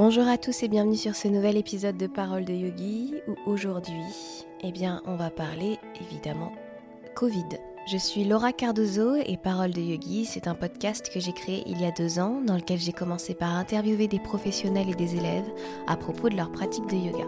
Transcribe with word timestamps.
Bonjour 0.00 0.28
à 0.28 0.38
tous 0.38 0.62
et 0.62 0.68
bienvenue 0.68 0.96
sur 0.96 1.16
ce 1.16 1.26
nouvel 1.26 1.56
épisode 1.56 1.96
de 1.96 2.06
Parole 2.06 2.44
de 2.44 2.52
Yogi 2.52 3.14
où 3.26 3.34
aujourd'hui, 3.50 4.44
eh 4.60 4.70
bien, 4.70 5.02
on 5.06 5.16
va 5.16 5.28
parler 5.28 5.76
évidemment 6.00 6.52
Covid. 7.16 7.58
Je 7.90 7.96
suis 7.96 8.22
Laura 8.22 8.52
Cardozo 8.52 9.16
et 9.16 9.36
Parole 9.36 9.72
de 9.72 9.80
Yogi, 9.80 10.24
c'est 10.24 10.46
un 10.46 10.54
podcast 10.54 11.12
que 11.12 11.18
j'ai 11.18 11.32
créé 11.32 11.64
il 11.66 11.80
y 11.80 11.84
a 11.84 11.90
deux 11.90 12.20
ans 12.20 12.40
dans 12.46 12.54
lequel 12.54 12.78
j'ai 12.78 12.92
commencé 12.92 13.34
par 13.34 13.56
interviewer 13.56 14.06
des 14.06 14.20
professionnels 14.20 14.88
et 14.88 14.94
des 14.94 15.16
élèves 15.16 15.50
à 15.88 15.96
propos 15.96 16.28
de 16.28 16.36
leur 16.36 16.52
pratique 16.52 16.86
de 16.86 16.94
yoga. 16.94 17.26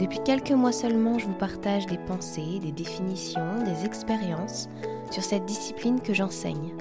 Depuis 0.00 0.18
quelques 0.24 0.50
mois 0.50 0.72
seulement, 0.72 1.20
je 1.20 1.26
vous 1.26 1.38
partage 1.38 1.86
des 1.86 1.98
pensées, 1.98 2.58
des 2.60 2.72
définitions, 2.72 3.62
des 3.64 3.86
expériences 3.86 4.68
sur 5.12 5.22
cette 5.22 5.44
discipline 5.44 6.00
que 6.00 6.14
j'enseigne. 6.14 6.74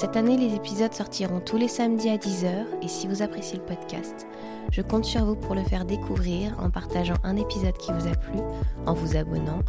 Cette 0.00 0.16
année, 0.16 0.38
les 0.38 0.54
épisodes 0.54 0.94
sortiront 0.94 1.40
tous 1.40 1.58
les 1.58 1.68
samedis 1.68 2.08
à 2.08 2.16
10h 2.16 2.64
et 2.80 2.88
si 2.88 3.06
vous 3.06 3.20
appréciez 3.20 3.58
le 3.58 3.64
podcast, 3.66 4.26
je 4.72 4.80
compte 4.80 5.04
sur 5.04 5.26
vous 5.26 5.36
pour 5.36 5.54
le 5.54 5.62
faire 5.62 5.84
découvrir 5.84 6.58
en 6.58 6.70
partageant 6.70 7.18
un 7.22 7.36
épisode 7.36 7.76
qui 7.76 7.92
vous 7.92 8.08
a 8.08 8.12
plu, 8.12 8.38
en 8.86 8.94
vous 8.94 9.18
abonnant 9.18 9.60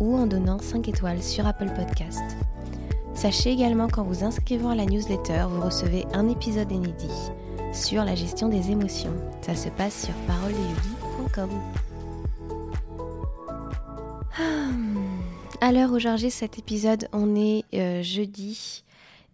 ou 0.00 0.16
en 0.16 0.26
donnant 0.26 0.58
5 0.58 0.88
étoiles 0.88 1.22
sur 1.22 1.46
Apple 1.46 1.70
Podcast. 1.76 2.20
Sachez 3.14 3.52
également 3.52 3.86
qu'en 3.86 4.02
vous 4.02 4.24
inscrivant 4.24 4.70
à 4.70 4.74
la 4.74 4.86
newsletter, 4.86 5.44
vous 5.48 5.60
recevez 5.60 6.04
un 6.14 6.28
épisode 6.28 6.72
inédit 6.72 7.30
sur 7.72 8.04
la 8.04 8.16
gestion 8.16 8.48
des 8.48 8.72
émotions. 8.72 9.14
Ça 9.40 9.54
se 9.54 9.68
passe 9.68 10.06
sur 10.06 10.14
paroledeyogi.com. 10.26 11.50
À 15.60 15.70
l'heure 15.70 15.96
j'enregistre 16.00 16.40
cet 16.40 16.58
épisode, 16.58 17.06
on 17.12 17.36
est 17.36 17.62
euh, 17.72 18.02
jeudi 18.02 18.82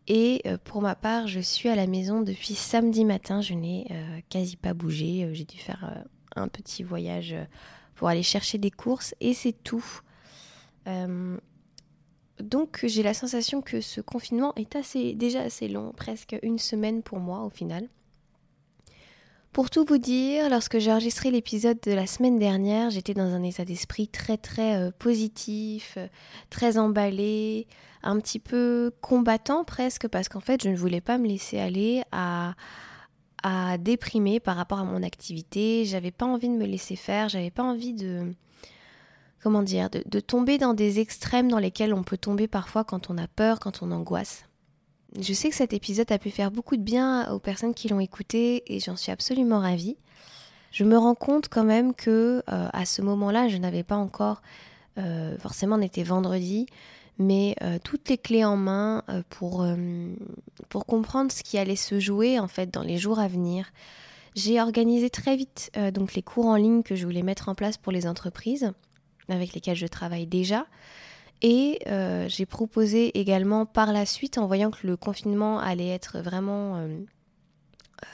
et 0.09 0.43
euh, 0.47 0.59
pour 0.63 0.83
ma 0.83 0.95
part, 0.95 1.27
je 1.29 1.41
suis 1.41 1.69
à 1.69 1.77
la 1.77 1.87
maison 1.87 2.21
depuis 2.23 2.55
samedi 2.55 3.05
matin. 3.05 3.41
Je 3.41 3.55
n'ai 3.55 3.87
euh, 3.91 4.21
quasi 4.29 4.57
pas 4.57 4.75
bougé. 4.75 5.29
J'ai 5.33 5.45
dû 5.45 5.59
faire 5.59 6.05
un 6.37 6.49
petit 6.49 6.83
voyage 6.83 7.35
pour 7.95 8.09
aller 8.09 8.23
chercher 8.23 8.59
des 8.59 8.71
courses 8.71 9.15
et 9.21 9.35
c'est 9.35 9.53
tout. 9.53 9.85
donc 12.41 12.81
j'ai 12.85 13.03
la 13.03 13.15
sensation 13.15 13.63
que 13.63 13.81
ce 13.81 14.01
confinement 14.01 14.53
est 14.57 14.75
assez, 14.75 15.15
déjà 15.15 15.43
assez 15.43 15.69
long, 15.69 15.93
presque 15.93 16.37
une 16.43 16.59
semaine 16.59 17.03
pour 17.03 17.21
moi 17.21 17.45
au 17.45 17.51
final. 17.51 17.89
Pour 19.53 19.69
tout 19.69 19.85
vous 19.87 19.99
dire, 19.99 20.49
lorsque 20.49 20.79
j'ai 20.79 20.91
enregistré 20.91 21.31
l'épisode 21.31 21.79
de 21.83 21.93
la 21.93 22.07
semaine 22.07 22.39
dernière, 22.39 22.89
j'étais 22.89 23.13
dans 23.13 23.35
un 23.35 23.43
état 23.43 23.67
d'esprit 23.67 24.09
très 24.09 24.39
très 24.39 24.77
euh, 24.77 24.91
positif, 24.99 25.95
euh, 25.99 26.07
très 26.49 26.79
emballé, 26.79 27.67
un 28.03 28.19
petit 28.19 28.39
peu 28.39 28.93
combattant 29.01 29.65
presque, 29.65 30.09
parce 30.09 30.29
qu'en 30.29 30.41
fait 30.41 30.63
je 30.63 30.69
ne 30.69 30.77
voulais 30.77 31.01
pas 31.01 31.19
me 31.19 31.29
laisser 31.29 31.59
aller 31.59 32.03
à, 32.13 32.55
déprimer 33.81 34.39
par 34.39 34.57
rapport 34.57 34.79
à 34.79 34.85
mon 34.85 35.03
activité. 35.03 35.85
J'avais 35.85 36.13
pas 36.13 36.27
envie 36.27 36.49
de 36.49 36.55
me 36.55 36.65
laisser 36.65 36.95
faire, 36.95 37.29
j'avais 37.29 37.51
pas 37.51 37.65
envie 37.65 37.93
de 37.93 38.33
comment 39.43 39.63
dire, 39.63 39.91
de, 39.91 40.05
de 40.07 40.21
tomber 40.21 40.59
dans 40.59 40.75
des 40.75 41.01
extrêmes 41.01 41.49
dans 41.49 41.59
lesquels 41.59 41.93
on 41.93 42.05
peut 42.05 42.17
tomber 42.17 42.47
parfois 42.47 42.85
quand 42.85 43.11
on 43.11 43.19
a 43.19 43.27
peur, 43.27 43.59
quand 43.59 43.83
on 43.83 43.91
angoisse. 43.91 44.45
Je 45.21 45.33
sais 45.35 45.51
que 45.51 45.55
cet 45.55 45.73
épisode 45.75 46.11
a 46.11 46.19
pu 46.19 46.31
faire 46.31 46.51
beaucoup 46.51 46.77
de 46.77 46.83
bien 46.83 47.31
aux 47.33 47.39
personnes 47.39 47.75
qui 47.75 47.89
l'ont 47.89 48.01
écouté 48.01 48.63
et 48.73 48.81
j'en 48.81 48.97
suis 48.97 49.13
absolument 49.13 49.61
ravie. 49.61 49.97
Je 50.71 50.85
me 50.85 50.97
rends 50.97 51.15
compte 51.15 51.49
quand 51.49 51.65
même 51.65 51.95
que 51.95 52.43
euh, 52.51 52.69
à 52.73 52.87
ce 52.87 53.03
moment-là, 53.03 53.49
je 53.49 53.59
n'avais 53.59 53.83
pas 53.83 53.97
encore, 53.97 54.41
euh, 54.99 55.37
forcément, 55.39 55.77
on 55.77 55.83
était 55.83 56.03
vendredi, 56.03 56.67
mais 57.19 57.55
euh, 57.63 57.79
toutes 57.83 58.09
les 58.09 58.19
clés 58.19 58.45
en 58.45 58.57
main 58.57 59.05
pour, 59.31 59.67
pour 60.69 60.87
comprendre 60.87 61.31
ce 61.31 61.43
qui 61.43 61.59
allait 61.59 61.77
se 61.77 62.01
jouer 62.01 62.39
en 62.39 62.49
fait 62.49 62.71
dans 62.71 62.83
les 62.83 62.99
jours 62.99 63.19
à 63.19 63.29
venir. 63.29 63.73
J'ai 64.35 64.61
organisé 64.61 65.11
très 65.11 65.37
vite 65.37 65.71
donc 65.93 66.15
les 66.15 66.23
cours 66.23 66.47
en 66.47 66.57
ligne 66.57 66.83
que 66.83 66.97
je 66.97 67.05
voulais 67.05 67.23
mettre 67.23 67.49
en 67.51 67.55
place 67.55 67.77
pour 67.77 67.93
les 67.93 68.07
entreprises 68.07 68.73
avec 69.29 69.53
lesquelles 69.55 69.77
je 69.77 69.87
travaille 69.87 70.27
déjà. 70.27 70.67
Et 71.43 71.81
euh, 71.89 72.29
j'ai 72.29 72.47
proposé 72.47 73.19
également 73.19 73.67
par 73.67 73.93
la 73.93 74.07
suite, 74.07 74.39
en 74.39 74.47
voyant 74.47 74.71
que 74.71 74.87
le 74.87 74.97
confinement 74.97 75.59
allait 75.59 75.89
être 75.89 76.21
vraiment 76.21 76.87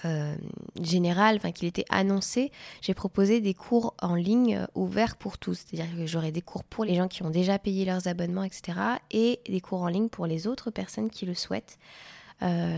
euh, 0.04 0.08
euh, 0.08 0.34
général, 0.80 1.36
enfin 1.36 1.52
qu'il 1.52 1.66
était 1.66 1.84
annoncé, 1.90 2.52
j'ai 2.80 2.94
proposé 2.94 3.40
des 3.40 3.54
cours 3.54 3.94
en 4.00 4.14
ligne 4.14 4.66
ouverts 4.74 5.16
pour 5.16 5.38
tous. 5.38 5.64
C'est-à-dire 5.66 5.96
que 5.96 6.06
j'aurai 6.06 6.30
des 6.30 6.42
cours 6.42 6.64
pour 6.64 6.84
les 6.84 6.94
gens 6.94 7.08
qui 7.08 7.22
ont 7.22 7.30
déjà 7.30 7.58
payé 7.58 7.84
leurs 7.84 8.06
abonnements, 8.06 8.44
etc. 8.44 8.78
Et 9.10 9.40
des 9.48 9.60
cours 9.60 9.82
en 9.82 9.88
ligne 9.88 10.08
pour 10.08 10.26
les 10.26 10.46
autres 10.46 10.70
personnes 10.70 11.10
qui 11.10 11.26
le 11.26 11.34
souhaitent. 11.34 11.78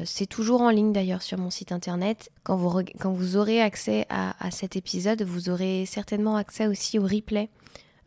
c'est 0.05 0.27
toujours 0.27 0.63
en 0.63 0.71
ligne 0.71 0.93
d'ailleurs 0.93 1.23
sur 1.23 1.39
mon 1.39 1.51
site 1.51 1.73
internet. 1.73 2.31
Quand 2.43 2.57
vous, 2.57 3.37
aurez 3.37 3.61
accès 3.61 4.07
à, 4.09 4.51
cet 4.51 4.77
épisode, 4.77 5.23
vous 5.23 5.51
aurez 5.51 5.85
certainement 5.87 6.37
accès 6.37 6.67
aussi 6.67 6.99
au 6.99 7.03
replay 7.03 7.51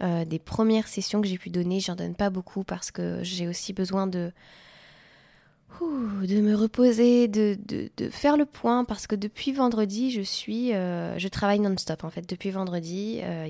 euh, 0.02 0.26
des 0.26 0.40
premières 0.40 0.88
sessions 0.88 1.22
que 1.22 1.28
j'ai 1.28 1.38
pu 1.38 1.50
donner. 1.50 1.80
J'en 1.80 1.96
donne 1.96 2.16
pas 2.16 2.30
beaucoup 2.30 2.64
parce 2.64 2.92
que 2.92 3.20
j'ai 3.22 3.48
aussi 3.48 3.74
besoin 3.74 4.08
de, 4.08 4.32
de 5.82 6.42
me 6.42 6.56
reposer, 6.56 7.28
de, 7.28 7.58
de, 7.66 8.10
faire 8.10 8.38
le 8.38 8.46
point 8.46 8.86
parce 8.86 9.08
que 9.08 9.16
depuis 9.16 9.52
vendredi, 9.52 10.12
je 10.12 10.22
suis, 10.22 10.74
euh, 10.74 11.18
je 11.18 11.28
travaille 11.28 11.60
non-stop 11.60 12.04
en 12.04 12.10
fait. 12.10 12.28
Depuis 12.28 12.52
vendredi, 12.52 13.20
euh, 13.24 13.50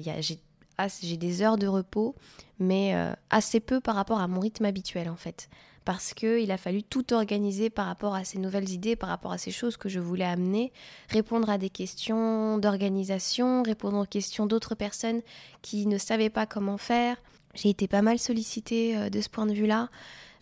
j'ai 1.02 1.18
des 1.18 1.42
heures 1.42 1.58
de 1.58 1.68
repos, 1.68 2.16
mais 2.60 2.96
assez 3.30 3.60
peu 3.60 3.80
par 3.80 3.96
rapport 3.96 4.20
à 4.20 4.28
mon 4.28 4.40
rythme 4.40 4.66
habituel 4.66 5.10
en 5.10 5.16
fait 5.16 5.50
parce 5.86 6.14
qu'il 6.14 6.52
a 6.52 6.58
fallu 6.58 6.84
tout 6.84 7.14
organiser 7.14 7.70
par 7.70 7.88
rapport 7.88 8.16
à 8.16 8.24
ces 8.24 8.40
nouvelles 8.40 8.70
idées, 8.70 8.96
par 8.96 9.10
rapport 9.10 9.32
à 9.32 9.38
ces 9.38 9.52
choses 9.52 9.78
que 9.78 9.90
je 9.90 10.00
voulais 10.00 10.26
amener, 10.26 10.72
répondre 11.10 11.50
à 11.50 11.58
des 11.58 11.70
questions 11.70 12.58
d'organisation, 12.58 13.64
répondre 13.64 13.98
aux 13.98 14.06
questions 14.06 14.46
d'autres 14.46 14.76
personnes 14.76 15.22
qui 15.62 15.86
ne 15.86 15.98
savaient 15.98 16.30
pas 16.30 16.46
comment 16.46 16.78
faire. 16.78 17.18
J'ai 17.54 17.70
été 17.70 17.88
pas 17.88 18.02
mal 18.02 18.18
sollicitée 18.18 18.98
euh, 18.98 19.10
de 19.10 19.22
ce 19.22 19.30
point 19.30 19.46
de 19.46 19.54
vue-là. 19.54 19.90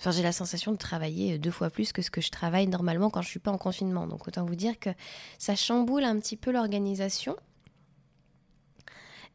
J'ai 0.10 0.24
la 0.24 0.32
sensation 0.32 0.72
de 0.72 0.78
travailler 0.78 1.38
deux 1.38 1.52
fois 1.52 1.70
plus 1.70 1.92
que 1.92 2.02
ce 2.02 2.10
que 2.10 2.22
je 2.22 2.32
travaille 2.32 2.68
normalement 2.68 3.12
quand 3.12 3.22
je 3.22 3.30
suis 3.30 3.40
pas 3.40 3.52
en 3.52 3.60
confinement. 3.60 4.08
Donc 4.08 4.28
autant 4.28 4.46
vous 4.46 4.56
dire 4.56 4.80
que 4.80 4.90
ça 5.38 5.56
chamboule 5.56 6.04
un 6.04 6.20
petit 6.20 6.38
peu 6.38 6.52
l'organisation. 6.52 7.36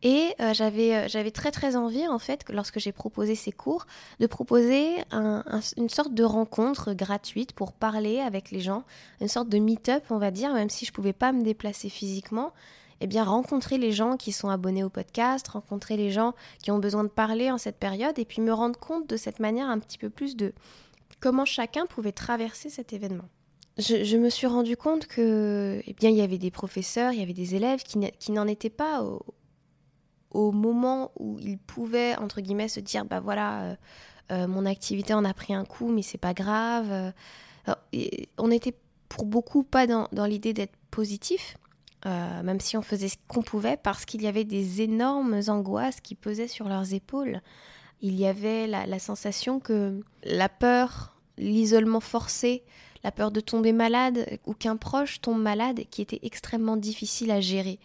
Et 0.02 0.34
euh, 0.40 0.52
j'avais, 0.52 0.94
euh, 0.94 1.08
j'avais 1.08 1.30
très 1.30 1.50
très 1.50 1.74
envie, 1.74 2.06
en 2.06 2.18
fait, 2.18 2.44
lorsque 2.50 2.78
j'ai 2.78 2.92
proposé 2.92 3.34
ces 3.34 3.52
cours, 3.52 3.86
de 4.20 4.26
proposer 4.26 4.96
une 5.12 5.88
sorte 5.88 6.12
de 6.12 6.22
rencontre 6.24 6.92
gratuite 6.92 7.52
pour 7.52 7.72
parler 7.72 8.20
avec 8.20 8.50
les 8.50 8.60
gens, 8.60 8.84
une 9.20 9.28
sorte 9.28 9.48
de 9.48 9.58
meet-up, 9.58 10.04
on 10.10 10.18
va 10.18 10.30
dire, 10.30 10.52
même 10.52 10.70
si 10.70 10.84
je 10.84 10.90
ne 10.90 10.94
pouvais 10.94 11.12
pas 11.12 11.32
me 11.32 11.42
déplacer 11.42 11.88
physiquement. 11.88 12.52
Eh 13.00 13.06
bien, 13.06 13.24
rencontrer 13.24 13.78
les 13.78 13.92
gens 13.92 14.16
qui 14.16 14.32
sont 14.32 14.48
abonnés 14.48 14.84
au 14.84 14.88
podcast, 14.88 15.46
rencontrer 15.48 15.96
les 15.96 16.10
gens 16.10 16.34
qui 16.62 16.70
ont 16.70 16.78
besoin 16.78 17.04
de 17.04 17.08
parler 17.08 17.50
en 17.50 17.58
cette 17.58 17.76
période, 17.76 18.18
et 18.18 18.24
puis 18.24 18.40
me 18.40 18.52
rendre 18.52 18.78
compte 18.78 19.08
de 19.08 19.16
cette 19.16 19.40
manière 19.40 19.68
un 19.68 19.78
petit 19.78 19.98
peu 19.98 20.10
plus 20.10 20.36
de 20.36 20.52
comment 21.20 21.44
chacun 21.44 21.86
pouvait 21.86 22.12
traverser 22.12 22.70
cet 22.70 22.92
événement. 22.92 23.28
Je, 23.78 24.16
me 24.16 24.30
suis 24.30 24.46
rendu 24.46 24.76
compte 24.76 25.06
que, 25.06 25.82
eh 25.86 25.92
bien, 25.92 26.08
il 26.08 26.16
y 26.16 26.22
avait 26.22 26.38
des 26.38 26.50
professeurs, 26.50 27.12
il 27.12 27.18
y 27.18 27.22
avait 27.22 27.34
des 27.34 27.54
élèves 27.54 27.82
qui, 27.82 28.32
n'en 28.32 28.46
étaient 28.46 28.70
pas 28.70 29.02
au, 29.02 29.20
au 30.30 30.52
moment 30.52 31.12
où 31.18 31.38
il 31.40 31.58
pouvait, 31.58 32.16
entre 32.16 32.40
guillemets, 32.40 32.68
se 32.68 32.80
dire, 32.80 33.04
bah 33.04 33.20
voilà, 33.20 33.62
euh, 33.62 33.76
euh, 34.32 34.46
mon 34.46 34.66
activité 34.66 35.14
en 35.14 35.24
a 35.24 35.32
pris 35.32 35.54
un 35.54 35.64
coup, 35.64 35.88
mais 35.88 36.02
c'est 36.02 36.18
pas 36.18 36.34
grave. 36.34 36.90
Euh, 36.90 37.76
on 38.38 38.50
était 38.50 38.74
pour 39.08 39.24
beaucoup 39.24 39.62
pas 39.62 39.86
dans, 39.86 40.08
l'idée 40.26 40.52
d'être 40.52 40.76
positif, 40.90 41.56
même 42.04 42.60
si 42.60 42.76
on 42.76 42.82
faisait 42.82 43.08
ce 43.08 43.16
qu'on 43.26 43.42
pouvait, 43.42 43.76
parce 43.76 44.04
qu'il 44.04 44.22
y 44.22 44.28
avait 44.28 44.44
des 44.44 44.82
énormes 44.82 45.40
angoisses 45.48 46.00
qui 46.00 46.14
pesaient 46.14 46.46
sur 46.46 46.68
leurs 46.68 46.92
épaules. 46.92 47.40
Il 48.00 48.14
y 48.14 48.26
avait 48.26 48.66
la, 48.66 48.86
la 48.86 48.98
sensation 48.98 49.58
que 49.58 50.00
la 50.22 50.48
peur, 50.48 51.16
l'isolement 51.38 52.00
forcé, 52.00 52.62
la 53.02 53.12
peur 53.12 53.30
de 53.30 53.40
tomber 53.40 53.72
malade 53.72 54.38
ou 54.46 54.54
qu'un 54.54 54.76
proche 54.76 55.20
tombe 55.20 55.40
malade 55.40 55.82
qui 55.90 56.02
était 56.02 56.20
extrêmement 56.22 56.76
difficile 56.76 57.30
à 57.30 57.40
gérer. 57.40 57.78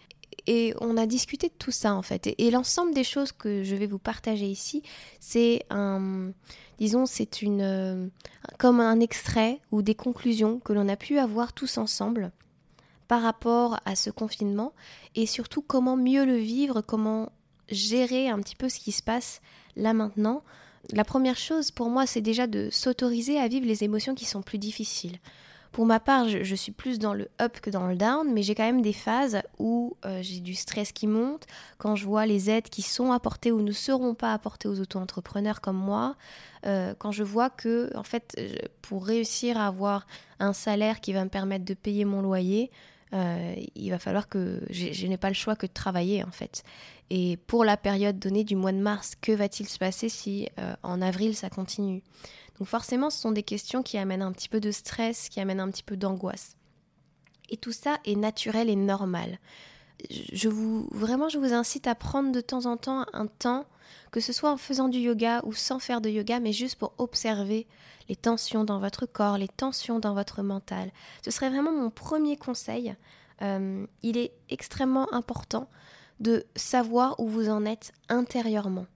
Et 0.46 0.74
on 0.80 0.96
a 0.96 1.06
discuté 1.06 1.48
de 1.48 1.54
tout 1.56 1.70
ça 1.70 1.94
en 1.94 2.02
fait. 2.02 2.34
Et, 2.38 2.50
l'ensemble 2.50 2.94
des 2.94 3.04
choses 3.04 3.32
que 3.32 3.62
je 3.62 3.76
vais 3.76 3.86
vous 3.86 3.98
partager 3.98 4.46
ici, 4.46 4.82
c'est 5.20 5.62
un, 5.70 6.32
disons, 6.78 7.06
c'est 7.06 7.42
une, 7.42 7.60
euh, 7.62 8.08
comme 8.58 8.80
un 8.80 8.98
extrait 9.00 9.60
ou 9.70 9.82
des 9.82 9.94
conclusions 9.94 10.58
que 10.58 10.72
l'on 10.72 10.88
a 10.88 10.96
pu 10.96 11.18
avoir 11.18 11.52
tous 11.52 11.78
ensemble 11.78 12.32
par 13.08 13.22
rapport 13.22 13.80
à 13.84 13.96
ce 13.96 14.10
confinement 14.10 14.72
et 15.14 15.26
surtout 15.26 15.62
comment 15.62 15.96
mieux 15.96 16.24
le 16.24 16.36
vivre, 16.36 16.80
comment 16.80 17.30
gérer 17.68 18.28
un 18.28 18.38
petit 18.40 18.56
peu 18.56 18.68
ce 18.68 18.78
qui 18.78 18.92
se 18.92 19.02
passe 19.02 19.40
là 19.76 19.92
maintenant. 19.92 20.42
La 20.90 21.04
première 21.04 21.36
chose 21.36 21.70
pour 21.70 21.90
moi, 21.90 22.06
c'est 22.06 22.20
déjà 22.20 22.46
de 22.46 22.68
s'autoriser 22.70 23.38
à 23.38 23.48
vivre 23.48 23.66
les 23.66 23.84
émotions 23.84 24.14
qui 24.14 24.24
sont 24.24 24.42
plus 24.42 24.58
difficiles. 24.58 25.18
Pour 25.72 25.86
ma 25.86 26.00
part, 26.00 26.28
je, 26.28 26.54
suis 26.54 26.70
plus 26.70 26.98
dans 26.98 27.14
le 27.14 27.30
up 27.40 27.60
que 27.62 27.70
dans 27.70 27.86
le 27.86 27.96
down, 27.96 28.30
mais 28.30 28.42
j'ai 28.42 28.54
quand 28.54 28.64
même 28.64 28.82
des 28.82 28.92
phases 28.92 29.40
où 29.58 29.96
euh, 30.04 30.18
j'ai 30.20 30.40
du 30.40 30.54
stress 30.54 30.92
qui 30.92 31.06
monte, 31.06 31.46
quand 31.78 31.96
je 31.96 32.04
vois 32.04 32.26
les 32.26 32.50
aides 32.50 32.68
qui 32.68 32.82
sont 32.82 33.10
apportées 33.10 33.50
ou 33.52 33.62
ne 33.62 33.72
seront 33.72 34.14
pas 34.14 34.34
apportées 34.34 34.68
aux 34.68 34.78
auto-entrepreneurs 34.80 35.62
comme 35.62 35.78
moi, 35.78 36.16
euh, 36.66 36.94
quand 36.98 37.10
je 37.10 37.24
vois 37.24 37.48
que, 37.48 37.90
en 37.96 38.02
fait, 38.02 38.38
pour 38.82 39.06
réussir 39.06 39.56
à 39.56 39.66
avoir 39.66 40.06
un 40.40 40.52
salaire 40.52 41.00
qui 41.00 41.14
va 41.14 41.24
me 41.24 41.30
permettre 41.30 41.64
de 41.64 41.74
payer 41.74 42.04
mon 42.04 42.20
loyer, 42.20 42.70
euh, 43.14 43.54
il 43.74 43.90
va 43.90 43.98
falloir 43.98 44.28
que 44.28 44.60
je 44.70 45.06
n'ai 45.06 45.18
pas 45.18 45.28
le 45.28 45.34
choix 45.34 45.56
que 45.56 45.66
de 45.66 45.72
travailler 45.72 46.24
en 46.24 46.30
fait. 46.30 46.62
Et 47.10 47.36
pour 47.46 47.64
la 47.64 47.76
période 47.76 48.18
donnée 48.18 48.44
du 48.44 48.56
mois 48.56 48.72
de 48.72 48.78
mars, 48.78 49.14
que 49.20 49.32
va-t-il 49.32 49.68
se 49.68 49.78
passer 49.78 50.08
si 50.08 50.48
euh, 50.58 50.74
en 50.82 51.02
avril 51.02 51.36
ça 51.36 51.50
continue? 51.50 52.02
Donc 52.58 52.68
forcément, 52.68 53.10
ce 53.10 53.18
sont 53.18 53.32
des 53.32 53.42
questions 53.42 53.82
qui 53.82 53.98
amènent 53.98 54.22
un 54.22 54.32
petit 54.32 54.48
peu 54.48 54.60
de 54.60 54.70
stress, 54.70 55.28
qui 55.28 55.40
amènent 55.40 55.60
un 55.60 55.70
petit 55.70 55.82
peu 55.82 55.96
d'angoisse. 55.96 56.56
Et 57.50 57.56
tout 57.58 57.72
ça 57.72 57.98
est 58.04 58.16
naturel 58.16 58.70
et 58.70 58.76
normal. 58.76 59.38
Je 60.10 60.48
vous 60.48 60.88
vraiment, 60.90 61.28
je 61.28 61.38
vous 61.38 61.52
incite 61.52 61.86
à 61.86 61.94
prendre 61.94 62.32
de 62.32 62.40
temps 62.40 62.66
en 62.66 62.76
temps 62.76 63.04
un 63.12 63.26
temps, 63.26 63.66
que 64.10 64.20
ce 64.20 64.32
soit 64.32 64.50
en 64.50 64.56
faisant 64.56 64.88
du 64.88 64.98
yoga 64.98 65.40
ou 65.44 65.52
sans 65.52 65.78
faire 65.78 66.00
de 66.00 66.08
yoga, 66.08 66.40
mais 66.40 66.52
juste 66.52 66.76
pour 66.76 66.92
observer 66.98 67.66
les 68.08 68.16
tensions 68.16 68.64
dans 68.64 68.78
votre 68.78 69.06
corps, 69.06 69.38
les 69.38 69.48
tensions 69.48 69.98
dans 69.98 70.14
votre 70.14 70.42
mental. 70.42 70.90
Ce 71.24 71.30
serait 71.30 71.50
vraiment 71.50 71.72
mon 71.72 71.90
premier 71.90 72.36
conseil. 72.36 72.94
Euh, 73.42 73.86
il 74.02 74.16
est 74.16 74.32
extrêmement 74.48 75.12
important 75.12 75.68
de 76.20 76.44
savoir 76.54 77.18
où 77.18 77.28
vous 77.28 77.48
en 77.48 77.64
êtes 77.64 77.92
intérieurement. 78.08 78.86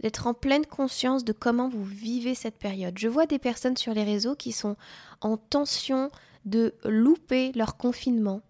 D'être 0.00 0.28
en 0.28 0.34
pleine 0.34 0.66
conscience 0.66 1.24
de 1.24 1.32
comment 1.32 1.68
vous 1.68 1.84
vivez 1.84 2.36
cette 2.36 2.58
période. 2.58 2.96
Je 2.96 3.08
vois 3.08 3.26
des 3.26 3.40
personnes 3.40 3.76
sur 3.76 3.94
les 3.94 4.04
réseaux 4.04 4.36
qui 4.36 4.52
sont 4.52 4.76
en 5.20 5.36
tension 5.36 6.10
de 6.44 6.74
louper 6.84 7.52
leur 7.52 7.76
confinement. 7.76 8.42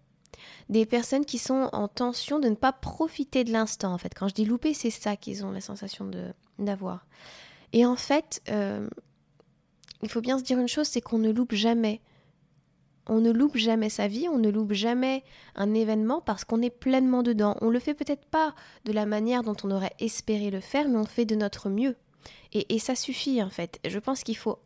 Des 0.69 0.85
personnes 0.85 1.25
qui 1.25 1.37
sont 1.37 1.69
en 1.73 1.87
tension 1.87 2.39
de 2.39 2.49
ne 2.49 2.55
pas 2.55 2.73
profiter 2.73 3.43
de 3.43 3.51
l'instant. 3.51 3.93
En 3.93 3.97
fait, 3.97 4.13
quand 4.13 4.27
je 4.27 4.33
dis 4.33 4.45
louper, 4.45 4.73
c'est 4.73 4.89
ça 4.89 5.15
qu'ils 5.15 5.45
ont 5.45 5.51
la 5.51 5.61
sensation 5.61 6.09
d'avoir. 6.57 7.05
Et 7.73 7.85
en 7.85 7.95
fait, 7.95 8.41
euh, 8.49 8.87
il 10.01 10.09
faut 10.09 10.21
bien 10.21 10.37
se 10.37 10.43
dire 10.43 10.59
une 10.59 10.67
chose, 10.67 10.87
c'est 10.87 11.01
qu'on 11.01 11.19
ne 11.19 11.31
loupe 11.31 11.53
jamais. 11.53 12.01
On 13.07 13.21
ne 13.21 13.31
loupe 13.31 13.57
jamais 13.57 13.89
sa 13.89 14.07
vie, 14.07 14.27
on 14.29 14.37
ne 14.37 14.49
loupe 14.49 14.73
jamais 14.73 15.23
un 15.55 15.73
événement 15.73 16.21
parce 16.21 16.45
qu'on 16.45 16.61
est 16.61 16.69
pleinement 16.69 17.23
dedans. 17.23 17.57
On 17.61 17.69
le 17.69 17.79
fait 17.79 17.95
peut-être 17.95 18.25
pas 18.25 18.53
de 18.85 18.91
la 18.91 19.07
manière 19.07 19.41
dont 19.41 19.55
on 19.63 19.71
aurait 19.71 19.93
espéré 19.99 20.51
le 20.51 20.59
faire, 20.59 20.87
mais 20.87 20.97
on 20.97 21.05
fait 21.05 21.25
de 21.25 21.35
notre 21.35 21.69
mieux. 21.69 21.95
Et, 22.53 22.75
et 22.75 22.79
ça 22.79 22.95
suffit 22.95 23.41
en 23.41 23.49
fait. 23.49 23.79
Je 23.87 23.97
pense 23.97 24.23
qu'il 24.23 24.37
faut 24.37 24.59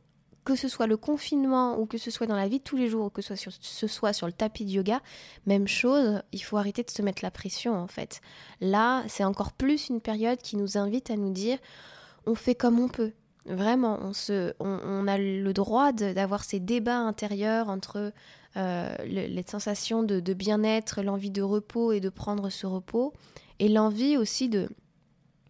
que 0.43 0.55
ce 0.55 0.67
soit 0.67 0.87
le 0.87 0.97
confinement 0.97 1.79
ou 1.79 1.85
que 1.85 1.97
ce 1.97 2.11
soit 2.11 2.27
dans 2.27 2.35
la 2.35 2.47
vie 2.47 2.59
de 2.59 2.63
tous 2.63 2.77
les 2.77 2.89
jours 2.89 3.05
ou 3.05 3.09
que 3.09 3.21
ce 3.21 3.35
soit 3.35 4.13
sur, 4.13 4.27
le 4.27 4.33
tapis 4.33 4.65
de 4.65 4.71
yoga, 4.71 5.01
même 5.45 5.67
chose, 5.67 6.21
il 6.31 6.43
faut 6.43 6.57
arrêter 6.57 6.83
de 6.83 6.91
se 6.91 7.01
mettre 7.01 7.23
la 7.23 7.31
pression 7.31 7.75
en 7.75 7.87
fait. 7.87 8.21
Là, 8.61 9.03
c'est 9.07 9.23
encore 9.23 9.53
plus 9.53 9.89
une 9.89 10.01
période 10.01 10.39
qui 10.39 10.57
nous 10.57 10.77
invite 10.77 11.09
à 11.09 11.15
nous 11.15 11.31
dire 11.31 11.57
on 12.25 12.35
fait 12.35 12.55
comme 12.55 12.79
on 12.79 12.87
peut. 12.87 13.11
Vraiment, 13.45 13.99
on, 14.59 15.07
a 15.07 15.17
le 15.17 15.51
droit 15.51 15.91
d'avoir 15.91 16.45
ces 16.45 16.61
débats 16.61 16.99
intérieurs 16.99 17.67
entre 17.67 18.13
euh, 18.55 18.95
les 19.05 19.43
sensations 19.45 20.01
de, 20.03 20.33
bien-être, 20.33 21.01
l'envie 21.01 21.31
de 21.31 21.41
repos 21.41 21.91
et 21.91 21.99
de 21.99 22.07
prendre 22.07 22.49
ce 22.49 22.65
repos, 22.65 23.11
et 23.59 23.67
l'envie 23.67 24.15
aussi 24.15 24.47
de 24.47 24.69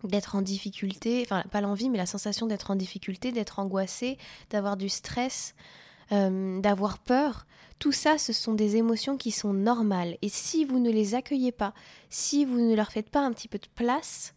d'être 0.08 0.36
en 0.36 0.42
difficulté, 0.42 1.22
enfin 1.26 1.44
pas 1.52 1.62
l'envie, 1.62 1.90
mais 1.90 1.98
la 1.98 2.06
sensation 2.06 2.48
d'être 2.48 2.72
en 2.72 2.76
difficulté, 2.76 3.32
d'être 3.32 3.60
angoissé, 3.60 4.18
d'avoir 4.50 4.78
du 4.78 4.90
stress, 4.90 5.56
euh, 6.12 6.60
d'avoir 6.60 7.00
peur. 7.00 7.46
Tout 7.80 7.92
ça, 7.92 8.18
ce 8.18 8.34
sont 8.34 8.54
des 8.54 8.76
émotions 8.78 9.18
qui 9.18 9.32
sont 9.32 9.54
normales. 9.54 10.18
Et 10.22 10.30
si 10.30 10.64
vous 10.66 10.80
ne 10.80 10.90
les 10.92 11.16
accueillez 11.16 11.52
pas, 11.52 11.74
si 12.10 12.46
vous 12.46 12.60
ne 12.60 12.76
leur 12.76 12.92
faites 12.92 13.10
pas 13.10 13.22
un 13.22 13.32
petit 13.34 13.48
peu 13.48 13.58
de 13.58 13.68
place, 13.76 14.34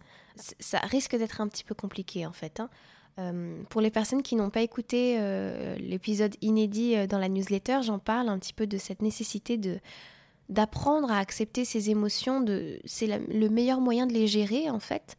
ça 0.59 0.79
risque 0.79 1.17
d'être 1.17 1.41
un 1.41 1.49
petit 1.49 1.65
peu 1.65 1.75
compliqué 1.75 2.27
en 2.27 2.33
fait. 2.33 2.61
Hein. 2.61 2.71
Euh, 3.19 3.63
pour 3.71 3.81
les 3.81 3.91
personnes 3.91 4.23
qui 4.23 4.37
n'ont 4.37 4.51
pas 4.51 4.61
écouté 4.61 5.17
euh, 5.19 5.77
l'épisode 5.77 6.37
inédit 6.43 7.07
dans 7.07 7.19
la 7.19 7.29
newsletter, 7.29 7.81
j'en 7.83 7.99
parle 7.99 8.29
un 8.29 8.39
petit 8.39 8.53
peu 8.53 8.67
de 8.67 8.79
cette 8.79 9.03
nécessité 9.03 9.57
de 9.57 9.79
d'apprendre 10.49 11.11
à 11.11 11.19
accepter 11.19 11.65
ces 11.65 11.91
émotions. 11.91 12.45
C'est 12.85 13.07
le 13.07 13.49
meilleur 13.49 13.81
moyen 13.81 14.07
de 14.07 14.13
les 14.13 14.27
gérer 14.27 14.71
en 14.71 14.81
fait, 14.81 15.17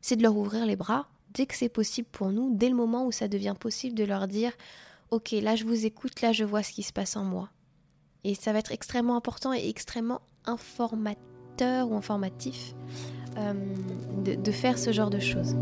c'est 0.00 0.16
de 0.16 0.22
leur 0.22 0.36
ouvrir 0.36 0.66
les 0.66 0.76
bras 0.76 1.08
dès 1.34 1.46
que 1.46 1.54
c'est 1.54 1.68
possible 1.68 2.08
pour 2.10 2.30
nous, 2.30 2.54
dès 2.54 2.68
le 2.68 2.74
moment 2.74 3.06
où 3.06 3.12
ça 3.12 3.28
devient 3.28 3.54
possible 3.58 3.94
de 3.94 4.04
leur 4.04 4.26
dire, 4.26 4.52
ok, 5.10 5.32
là 5.32 5.54
je 5.54 5.64
vous 5.64 5.84
écoute, 5.84 6.22
là 6.22 6.32
je 6.32 6.44
vois 6.44 6.62
ce 6.62 6.72
qui 6.72 6.82
se 6.82 6.92
passe 6.92 7.16
en 7.16 7.24
moi. 7.24 7.50
Et 8.24 8.34
ça 8.34 8.52
va 8.52 8.58
être 8.58 8.72
extrêmement 8.72 9.16
important 9.16 9.52
et 9.52 9.68
extrêmement 9.68 10.20
informateur 10.46 11.90
ou 11.90 11.94
informatif 11.96 12.74
de, 13.36 14.34
de 14.34 14.50
faire 14.50 14.78
ce 14.78 14.92
genre 14.92 15.10
de 15.10 15.18
choses. 15.18 15.54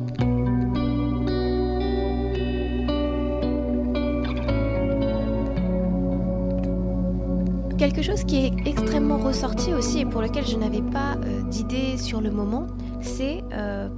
Quelque 7.77 8.03
chose 8.03 8.25
qui 8.25 8.37
est 8.47 8.53
extrêmement 8.67 9.19
ressorti 9.19 9.75
aussi 9.75 9.99
et 10.01 10.07
pour 10.07 10.23
lequel 10.23 10.47
je 10.47 10.57
n'avais 10.57 10.81
pas 10.81 11.17
euh, 11.17 11.43
d'idée 11.51 11.99
sur 11.99 12.21
le 12.21 12.31
moment, 12.31 12.67
c'est 13.03 13.43
euh, 13.53 13.89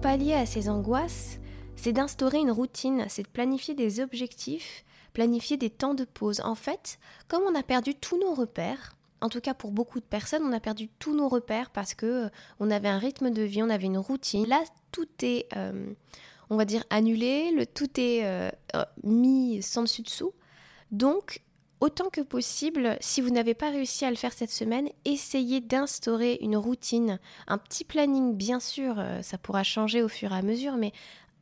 pallier 0.00 0.34
à 0.34 0.46
ces 0.46 0.68
angoisses, 0.68 1.38
c'est 1.76 1.92
d'instaurer 1.92 2.38
une 2.38 2.50
routine, 2.50 3.04
c'est 3.08 3.24
de 3.24 3.28
planifier 3.28 3.74
des 3.74 4.00
objectifs, 4.00 4.84
planifier 5.12 5.56
des 5.56 5.70
temps 5.70 5.94
de 5.94 6.04
pause. 6.04 6.40
En 6.44 6.54
fait, 6.54 6.98
comme 7.26 7.42
on 7.42 7.54
a 7.54 7.62
perdu 7.62 7.94
tous 7.94 8.18
nos 8.18 8.34
repères, 8.34 8.96
en 9.20 9.28
tout 9.28 9.40
cas 9.40 9.54
pour 9.54 9.72
beaucoup 9.72 9.98
de 9.98 10.04
personnes, 10.04 10.44
on 10.44 10.52
a 10.52 10.60
perdu 10.60 10.88
tous 10.98 11.14
nos 11.14 11.28
repères 11.28 11.70
parce 11.70 11.94
que 11.94 12.06
euh, 12.06 12.28
on 12.60 12.70
avait 12.70 12.88
un 12.88 12.98
rythme 12.98 13.30
de 13.30 13.42
vie, 13.42 13.62
on 13.62 13.70
avait 13.70 13.86
une 13.86 13.98
routine. 13.98 14.46
Là, 14.46 14.62
tout 14.92 15.08
est, 15.22 15.48
on 16.50 16.56
va 16.56 16.64
dire, 16.64 16.84
annulé, 16.90 17.50
le 17.50 17.66
tout 17.66 17.90
est 17.98 18.52
mis 19.02 19.62
sans 19.62 19.82
dessus 19.82 20.02
dessous. 20.02 20.32
Donc, 20.90 21.42
autant 21.80 22.10
que 22.10 22.20
possible, 22.20 22.96
si 23.00 23.20
vous 23.20 23.30
n'avez 23.30 23.54
pas 23.54 23.70
réussi 23.70 24.04
à 24.04 24.10
le 24.10 24.16
faire 24.16 24.32
cette 24.32 24.50
semaine, 24.50 24.88
essayez 25.04 25.60
d'instaurer 25.60 26.38
une 26.40 26.56
routine, 26.56 27.18
un 27.46 27.58
petit 27.58 27.84
planning, 27.84 28.34
bien 28.34 28.60
sûr, 28.60 28.96
euh, 28.98 29.22
ça 29.22 29.38
pourra 29.38 29.62
changer 29.62 30.02
au 30.02 30.08
fur 30.08 30.32
et 30.32 30.36
à 30.36 30.42
mesure, 30.42 30.76
mais 30.76 30.92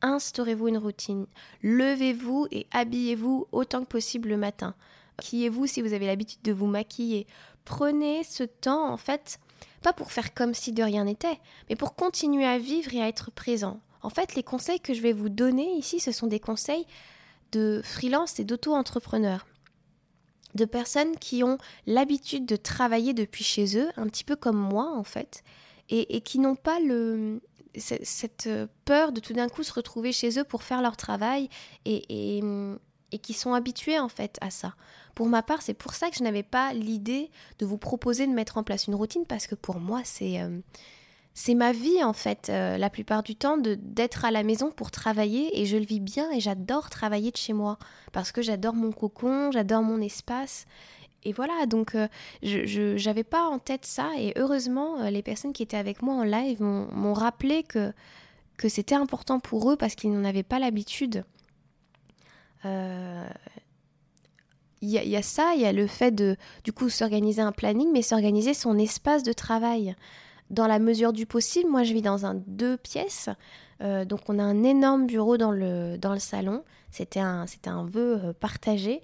instaurez-vous 0.01 0.67
une 0.67 0.77
routine. 0.77 1.25
Levez-vous 1.63 2.47
et 2.51 2.67
habillez-vous 2.71 3.47
autant 3.51 3.81
que 3.81 3.89
possible 3.89 4.29
le 4.29 4.37
matin. 4.37 4.75
Maquillez-vous 5.17 5.65
si 5.65 5.81
vous 5.81 5.93
avez 5.93 6.05
l'habitude 6.05 6.41
de 6.43 6.53
vous 6.53 6.67
maquiller. 6.67 7.25
Prenez 7.65 8.23
ce 8.23 8.43
temps, 8.43 8.91
en 8.91 8.97
fait, 8.97 9.39
pas 9.81 9.93
pour 9.93 10.11
faire 10.11 10.33
comme 10.33 10.53
si 10.53 10.71
de 10.71 10.83
rien 10.83 11.05
n'était, 11.05 11.39
mais 11.69 11.75
pour 11.75 11.95
continuer 11.95 12.45
à 12.45 12.59
vivre 12.59 12.93
et 12.93 13.01
à 13.01 13.07
être 13.07 13.31
présent. 13.31 13.79
En 14.03 14.09
fait, 14.09 14.35
les 14.35 14.43
conseils 14.43 14.79
que 14.79 14.93
je 14.93 15.01
vais 15.01 15.13
vous 15.13 15.29
donner 15.29 15.73
ici, 15.73 15.99
ce 15.99 16.11
sont 16.11 16.27
des 16.27 16.39
conseils 16.39 16.85
de 17.51 17.81
freelance 17.83 18.39
et 18.39 18.43
d'auto-entrepreneurs 18.43 19.45
de 20.57 20.65
personnes 20.65 21.15
qui 21.17 21.43
ont 21.43 21.57
l'habitude 21.85 22.45
de 22.45 22.57
travailler 22.57 23.13
depuis 23.13 23.45
chez 23.45 23.77
eux, 23.77 23.87
un 23.95 24.07
petit 24.07 24.25
peu 24.25 24.35
comme 24.35 24.57
moi 24.57 24.91
en 24.93 25.03
fait, 25.03 25.43
et, 25.89 26.19
qui 26.21 26.39
n'ont 26.39 26.55
pas 26.55 26.79
le, 26.81 27.41
cette 27.77 28.49
peur 28.83 29.13
de 29.13 29.21
tout 29.21 29.33
d'un 29.33 29.47
coup 29.47 29.63
se 29.63 29.71
retrouver 29.71 30.11
chez 30.11 30.37
eux 30.37 30.43
pour 30.43 30.63
faire 30.63 30.81
leur 30.81 30.97
travail 30.97 31.47
et, 31.85 32.39
et, 32.39 33.19
qui 33.19 33.33
sont 33.33 33.53
habitués 33.53 33.99
en 33.99 34.09
fait 34.09 34.37
à 34.41 34.49
ça. 34.49 34.75
Pour 35.15 35.27
ma 35.29 35.41
part, 35.41 35.61
c'est 35.61 35.73
pour 35.73 35.93
ça 35.93 36.09
que 36.09 36.17
je 36.17 36.23
n'avais 36.23 36.43
pas 36.43 36.73
l'idée 36.73 37.31
de 37.59 37.65
vous 37.65 37.77
proposer 37.77 38.27
de 38.27 38.33
mettre 38.33 38.57
en 38.57 38.63
place 38.63 38.87
une 38.87 38.95
routine 38.95 39.25
parce 39.25 39.47
que 39.47 39.55
pour 39.55 39.79
moi, 39.79 40.01
c'est 40.03 40.41
euh, 40.41 40.59
c'est 41.39 41.53
ma 41.53 41.71
vie 41.71 42.03
en 42.03 42.13
fait, 42.13 42.49
euh, 42.49 42.79
la 42.79 42.89
plupart 42.89 43.21
du 43.21 43.35
temps, 43.35 43.57
d'être 43.59 44.25
à 44.25 44.31
la 44.31 44.41
maison 44.41 44.71
pour 44.71 44.89
travailler 44.89 45.61
et 45.61 45.67
je 45.67 45.77
le 45.77 45.85
vis 45.85 45.99
bien 45.99 46.31
et 46.31 46.39
j'adore 46.39 46.89
travailler 46.89 47.29
de 47.29 47.37
chez 47.37 47.53
moi 47.53 47.77
parce 48.11 48.31
que 48.31 48.41
j'adore 48.41 48.73
mon 48.73 48.91
cocon, 48.91 49.51
j'adore 49.51 49.83
mon 49.83 50.01
espace. 50.01 50.65
Et 51.21 51.33
voilà, 51.33 51.67
donc 51.67 51.93
euh, 51.93 52.07
je 52.41 53.05
n'avais 53.05 53.23
pas 53.23 53.43
en 53.43 53.59
tête 53.59 53.85
ça 53.85 54.09
et 54.17 54.33
heureusement, 54.35 54.99
euh, 54.99 55.11
les 55.11 55.21
personnes 55.21 55.53
qui 55.53 55.61
étaient 55.61 55.77
avec 55.77 56.01
moi 56.01 56.15
en 56.15 56.23
live 56.23 56.59
m'ont 56.59 57.13
rappelé 57.13 57.61
que, 57.61 57.93
c'était 58.67 58.95
important 58.95 59.39
pour 59.39 59.71
eux 59.71 59.75
parce 59.75 59.93
qu'ils 59.93 60.11
n'en 60.11 60.27
avaient 60.27 60.41
pas 60.41 60.57
l'habitude. 60.57 61.23
Il 62.63 63.29
y, 64.81 64.97
y, 65.07 65.15
a 65.15 65.21
ça, 65.21 65.53
il 65.53 65.61
y 65.61 65.65
a 65.65 65.71
le 65.71 65.85
fait 65.85 66.11
de 66.11 66.35
du 66.63 66.73
coup 66.73 66.89
s'organiser 66.89 67.43
un 67.43 67.51
planning, 67.51 67.91
mais 67.93 68.01
s'organiser 68.01 68.55
son 68.55 68.79
espace 68.79 69.21
de 69.21 69.33
travail 69.33 69.95
dans 70.49 70.67
la 70.67 70.79
mesure 70.79 71.13
du 71.13 71.25
possible, 71.25 71.69
moi 71.69 71.83
je 71.83 71.93
vis 71.93 72.01
dans 72.01 72.25
un 72.25 72.35
deux 72.35 72.77
pièces. 72.77 73.29
Euh, 73.81 74.05
donc 74.05 74.21
on 74.27 74.39
a 74.39 74.43
un 74.43 74.63
énorme 74.63 75.05
bureau 75.05 75.37
dans 75.37 75.51
le, 75.51 75.97
dans 75.97 76.13
le 76.13 76.19
salon. 76.19 76.63
C'était 76.89 77.19
un, 77.19 77.45
un 77.65 77.85
vœu 77.85 78.19
euh, 78.23 78.33
partagé. 78.33 79.01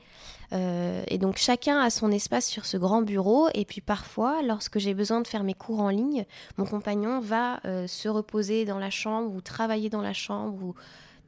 Euh, 0.52 1.04
et 1.08 1.18
donc 1.18 1.38
chacun 1.38 1.80
a 1.80 1.90
son 1.90 2.12
espace 2.12 2.48
sur 2.48 2.66
ce 2.66 2.78
grand 2.78 3.02
bureau. 3.02 3.50
Et 3.54 3.66
puis 3.66 3.82
parfois, 3.82 4.42
lorsque 4.42 4.80
j'ai 4.80 4.94
besoin 4.94 5.22
de 5.22 5.28
faire 5.28 5.44
mes 5.44 5.54
cours 5.54 5.80
en 5.80 5.90
ligne, 5.90 6.26
mon 6.58 6.66
compagnon 6.66 7.20
va 7.20 7.60
se 7.88 8.08
reposer 8.08 8.66
dans 8.66 8.80
la 8.80 8.90
chambre 8.90 9.34
ou 9.36 9.42
travailler 9.42 9.90
dans 9.90 10.02
la 10.02 10.14
chambre 10.14 10.64
ou 10.64 10.76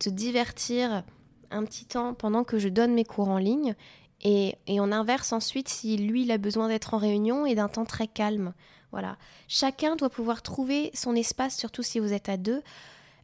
se 0.01 0.09
divertir 0.09 1.03
un 1.51 1.63
petit 1.63 1.85
temps 1.85 2.13
pendant 2.13 2.43
que 2.43 2.57
je 2.57 2.69
donne 2.69 2.93
mes 2.93 3.05
cours 3.05 3.29
en 3.29 3.37
ligne. 3.37 3.75
Et, 4.21 4.55
et 4.65 4.79
on 4.79 4.91
inverse 4.91 5.33
ensuite 5.33 5.69
si 5.69 5.97
lui 5.97 6.23
il 6.23 6.31
a 6.31 6.37
besoin 6.37 6.67
d'être 6.67 6.93
en 6.93 6.97
réunion 6.97 7.45
et 7.45 7.53
d'un 7.53 7.67
temps 7.67 7.85
très 7.85 8.07
calme. 8.07 8.53
Voilà. 8.91 9.17
Chacun 9.47 9.95
doit 9.95 10.09
pouvoir 10.09 10.41
trouver 10.41 10.91
son 10.93 11.15
espace, 11.15 11.57
surtout 11.57 11.83
si 11.83 11.99
vous 11.99 12.13
êtes 12.13 12.29
à 12.29 12.37
deux. 12.37 12.61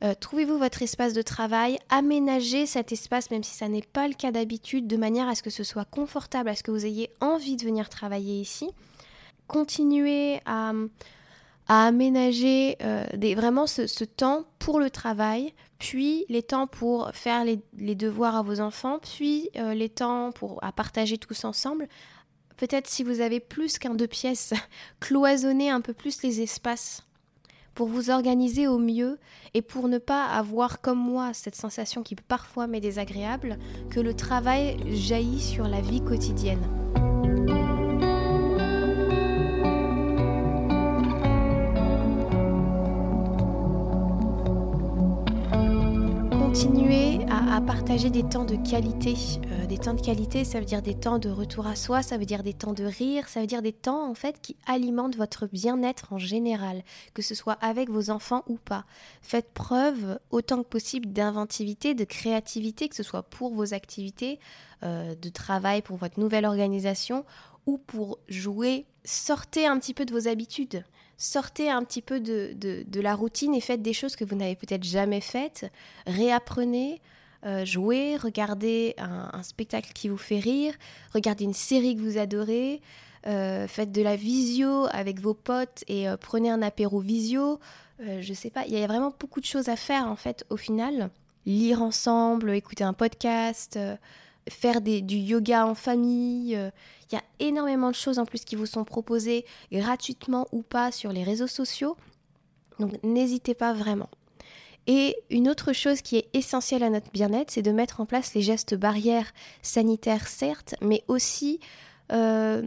Euh, 0.03 0.15
trouvez-vous 0.19 0.57
votre 0.57 0.81
espace 0.81 1.13
de 1.13 1.21
travail, 1.21 1.77
aménagez 1.89 2.65
cet 2.65 2.91
espace, 2.91 3.29
même 3.29 3.43
si 3.43 3.53
ça 3.55 3.67
n'est 3.67 3.83
pas 3.83 4.07
le 4.07 4.15
cas 4.15 4.31
d'habitude, 4.31 4.87
de 4.87 4.97
manière 4.97 5.29
à 5.29 5.35
ce 5.35 5.43
que 5.43 5.51
ce 5.51 5.63
soit 5.63 5.85
confortable, 5.85 6.49
à 6.49 6.55
ce 6.55 6.63
que 6.63 6.71
vous 6.71 6.85
ayez 6.85 7.11
envie 7.19 7.55
de 7.55 7.63
venir 7.63 7.87
travailler 7.87 8.41
ici. 8.41 8.69
Continuez 9.47 10.39
à, 10.45 10.71
aménager 11.67 12.77
euh, 12.81 13.05
vraiment 13.35 13.67
ce, 13.67 14.03
temps 14.03 14.45
pour 14.57 14.79
le 14.79 14.89
travail, 14.89 15.53
puis 15.77 16.25
les 16.29 16.41
temps 16.41 16.65
pour 16.65 17.11
faire 17.13 17.45
les, 17.45 17.95
devoirs 17.95 18.35
à 18.35 18.41
vos 18.41 18.59
enfants, 18.59 18.99
puis 18.99 19.49
euh, 19.55 19.75
les 19.75 19.89
temps 19.89 20.31
pour 20.31 20.63
à 20.63 20.71
partager 20.71 21.19
tous 21.19 21.45
ensemble. 21.45 21.87
Peut-être 22.61 22.87
si 22.87 23.03
vous 23.03 23.21
avez 23.21 23.39
plus 23.39 23.79
qu'un 23.79 23.95
deux 23.95 24.05
pièces, 24.05 24.53
cloisonnez 24.99 25.71
un 25.71 25.81
peu 25.81 25.93
plus 25.93 26.21
les 26.21 26.41
espaces 26.41 27.01
pour 27.73 27.87
vous 27.87 28.11
organiser 28.11 28.67
au 28.67 28.77
mieux 28.77 29.17
et 29.55 29.63
pour 29.63 29.87
ne 29.87 29.97
pas 29.97 30.27
avoir 30.27 30.79
comme 30.79 30.99
moi 30.99 31.31
cette 31.33 31.55
sensation 31.55 32.03
qui 32.03 32.13
parfois 32.13 32.67
m'est 32.67 32.79
désagréable 32.79 33.57
que 33.89 33.99
le 33.99 34.13
travail 34.13 34.77
jaillit 34.95 35.41
sur 35.41 35.67
la 35.67 35.81
vie 35.81 36.01
quotidienne. 36.01 36.61
Continuer 46.61 47.25
à, 47.27 47.59
partager 47.59 48.11
des 48.11 48.21
temps 48.21 48.45
de 48.45 48.55
qualité. 48.55 49.15
Euh, 49.47 49.65
des 49.65 49.79
temps 49.79 49.95
de 49.95 50.01
qualité, 50.01 50.43
ça 50.43 50.59
veut 50.59 50.65
dire 50.65 50.83
des 50.83 50.93
temps 50.93 51.17
de 51.17 51.29
retour 51.29 51.65
à 51.65 51.75
soi, 51.75 52.03
ça 52.03 52.19
veut 52.19 52.25
dire 52.25 52.43
des 52.43 52.53
temps 52.53 52.73
de 52.73 52.83
rire, 52.83 53.27
ça 53.29 53.41
veut 53.41 53.47
dire 53.47 53.63
des 53.63 53.73
temps 53.73 54.07
en 54.07 54.13
fait 54.13 54.39
qui 54.41 54.55
alimentent 54.67 55.15
votre 55.15 55.47
bien-être 55.47 56.13
en 56.13 56.19
général, 56.19 56.83
que 57.15 57.23
ce 57.23 57.33
soit 57.33 57.57
avec 57.61 57.89
vos 57.89 58.11
enfants 58.11 58.43
ou 58.47 58.57
pas. 58.57 58.85
Faites 59.23 59.51
preuve 59.53 60.19
autant 60.29 60.61
que 60.61 60.67
possible 60.67 61.11
d'inventivité, 61.11 61.95
de 61.95 62.03
créativité, 62.03 62.89
que 62.89 62.95
ce 62.95 63.03
soit 63.03 63.23
pour 63.23 63.55
vos 63.55 63.73
activités 63.73 64.39
euh, 64.83 65.15
de 65.15 65.29
travail, 65.29 65.81
pour 65.81 65.97
votre 65.97 66.19
nouvelle 66.19 66.45
organisation 66.45 67.25
ou 67.65 67.79
pour 67.79 68.19
jouer. 68.27 68.85
Sortez 69.03 69.65
un 69.65 69.79
petit 69.79 69.95
peu 69.95 70.05
de 70.05 70.13
vos 70.13 70.27
habitudes 70.27 70.83
sortez 71.21 71.69
un 71.69 71.83
petit 71.83 72.01
peu 72.01 72.19
de, 72.19 72.85
la 72.99 73.15
routine 73.15 73.53
et 73.53 73.61
faites 73.61 73.81
des 73.81 73.93
choses 73.93 74.15
que 74.15 74.25
vous 74.25 74.35
n'avez 74.35 74.55
peut-être 74.55 74.83
jamais 74.83 75.21
faites. 75.21 75.71
Réapprenez, 76.07 76.99
euh, 77.45 77.63
jouez, 77.63 78.17
regardez 78.17 78.95
un, 78.97 79.43
spectacle 79.43 79.91
qui 79.93 80.09
vous 80.09 80.17
fait 80.17 80.39
rire, 80.39 80.73
regardez 81.13 81.43
une 81.43 81.53
série 81.53 81.95
que 81.95 82.01
vous 82.01 82.17
adorez, 82.17 82.81
euh, 83.27 83.67
faites 83.67 83.91
de 83.91 84.01
la 84.01 84.15
visio 84.15 84.87
avec 84.91 85.19
vos 85.19 85.35
potes 85.35 85.83
et 85.87 86.09
euh, 86.09 86.17
prenez 86.17 86.49
un 86.49 86.63
apéro 86.63 86.99
visio. 86.99 87.59
je 87.99 88.33
sais 88.33 88.49
pas, 88.49 88.65
il 88.65 88.73
y 88.73 88.83
a 88.83 88.87
vraiment 88.87 89.13
beaucoup 89.19 89.41
de 89.41 89.45
choses 89.45 89.69
à 89.69 89.75
faire 89.75 90.07
en 90.07 90.15
fait 90.15 90.43
au 90.49 90.57
final. 90.57 91.11
Lire 91.45 91.81
ensemble, 91.81 92.51
écouter 92.51 92.83
un 92.83 92.93
podcast, 92.93 93.77
faire 94.49 94.81
du 94.81 95.15
yoga 95.15 95.65
en 95.65 95.75
famille. 95.75 96.55
Euh, 96.55 96.69
il 97.11 97.15
y 97.15 97.17
a 97.17 97.23
énormément 97.39 97.89
de 97.89 97.95
choses 97.95 98.19
en 98.19 98.25
plus 98.25 98.45
qui 98.45 98.55
vous 98.55 98.65
sont 98.65 98.83
proposées 98.83 99.45
gratuitement 99.71 100.47
ou 100.51 100.61
pas 100.61 100.91
sur 100.91 101.11
les 101.11 101.23
réseaux 101.23 101.47
sociaux. 101.47 101.97
Donc 102.79 102.91
n'hésitez 103.03 103.53
pas 103.53 103.73
vraiment. 103.73 104.09
Et 104.87 105.15
une 105.29 105.47
autre 105.47 105.73
chose 105.73 106.01
qui 106.01 106.17
est 106.17 106.29
essentielle 106.33 106.83
à 106.83 106.89
notre 106.89 107.11
bien-être, 107.11 107.51
c'est 107.51 107.61
de 107.61 107.71
mettre 107.71 108.01
en 108.01 108.05
place 108.05 108.33
les 108.33 108.41
gestes 108.41 108.75
barrières 108.75 109.31
sanitaires, 109.61 110.27
certes, 110.27 110.75
mais 110.81 111.03
aussi... 111.07 111.59
Euh, 112.11 112.61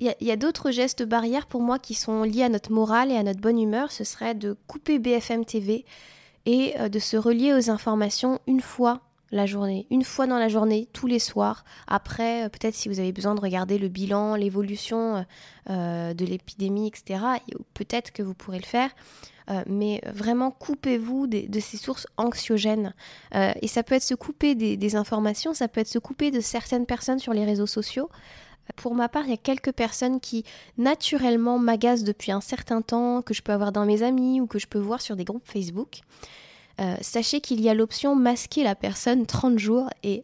il 0.00 0.14
y 0.20 0.30
a, 0.30 0.36
d'autres 0.36 0.70
gestes 0.70 1.02
barrières 1.02 1.46
pour 1.46 1.60
moi 1.60 1.80
qui 1.80 1.94
sont 1.94 2.22
liés 2.22 2.44
à 2.44 2.48
notre 2.48 2.70
morale 2.70 3.10
et 3.10 3.16
à 3.16 3.24
notre 3.24 3.40
bonne 3.40 3.58
humeur. 3.58 3.90
Ce 3.90 4.04
serait 4.04 4.36
de 4.36 4.56
couper 4.68 5.00
BFM 5.00 5.44
TV 5.44 5.84
et 6.46 6.78
euh, 6.78 6.88
de 6.88 7.00
se 7.00 7.16
relier 7.16 7.52
aux 7.52 7.68
informations 7.68 8.38
une 8.46 8.60
fois 8.60 9.00
la 9.30 9.46
journée, 9.46 9.86
une 9.90 10.04
fois 10.04 10.26
dans 10.26 10.38
la 10.38 10.48
journée, 10.48 10.88
tous 10.92 11.06
les 11.06 11.18
soirs. 11.18 11.64
Après, 11.86 12.44
euh, 12.44 12.48
peut-être 12.48 12.74
si 12.74 12.88
vous 12.88 12.98
avez 12.98 13.12
besoin 13.12 13.34
de 13.34 13.40
regarder 13.40 13.78
le 13.78 13.88
bilan, 13.88 14.34
l'évolution 14.36 15.16
euh, 15.16 15.22
euh, 15.70 16.14
de 16.14 16.24
l'épidémie, 16.24 16.88
etc., 16.88 17.20
peut-être 17.74 18.12
que 18.12 18.22
vous 18.22 18.34
pourrez 18.34 18.58
le 18.58 18.64
faire. 18.64 18.90
mais 19.66 20.02
vraiment, 20.04 20.50
coupez-vous 20.50 21.26
de, 21.26 21.60
ces 21.60 21.78
sources 21.78 22.06
anxiogènes. 22.18 22.94
et 23.34 23.66
ça 23.66 23.82
peut 23.82 23.94
être 23.94 24.02
se 24.02 24.14
couper 24.14 24.54
des, 24.54 24.96
informations, 24.96 25.54
ça 25.54 25.68
peut 25.68 25.80
être 25.80 25.88
se 25.88 25.98
couper 25.98 26.30
de 26.30 26.40
certaines 26.40 26.84
personnes 26.84 27.18
sur 27.18 27.32
les 27.32 27.46
réseaux 27.46 27.66
sociaux. 27.66 28.10
Pour 28.76 28.94
ma 28.94 29.08
part, 29.08 29.24
il 29.24 29.30
y 29.30 29.34
a 29.34 29.38
quelques 29.38 29.72
personnes 29.72 30.20
qui 30.20 30.44
naturellement 30.76 31.58
m'agacent 31.58 32.04
depuis 32.04 32.30
un 32.30 32.42
certain 32.42 32.82
temps, 32.82 33.22
que 33.22 33.32
je 33.32 33.40
peux 33.40 33.52
avoir 33.52 33.72
dans 33.72 33.86
mes 33.86 34.02
amis 34.02 34.42
ou 34.42 34.46
que 34.46 34.58
je 34.58 34.66
peux 34.66 34.78
voir 34.78 35.00
sur 35.00 35.16
des 35.16 35.24
groupes 35.24 35.46
Facebook. 35.46 36.02
Euh, 36.80 36.96
sachez 37.00 37.40
qu'il 37.40 37.60
y 37.60 37.68
a 37.68 37.74
l'option 37.74 38.14
masquer 38.14 38.62
la 38.62 38.74
personne 38.74 39.26
30 39.26 39.58
jours 39.58 39.90
et 40.02 40.22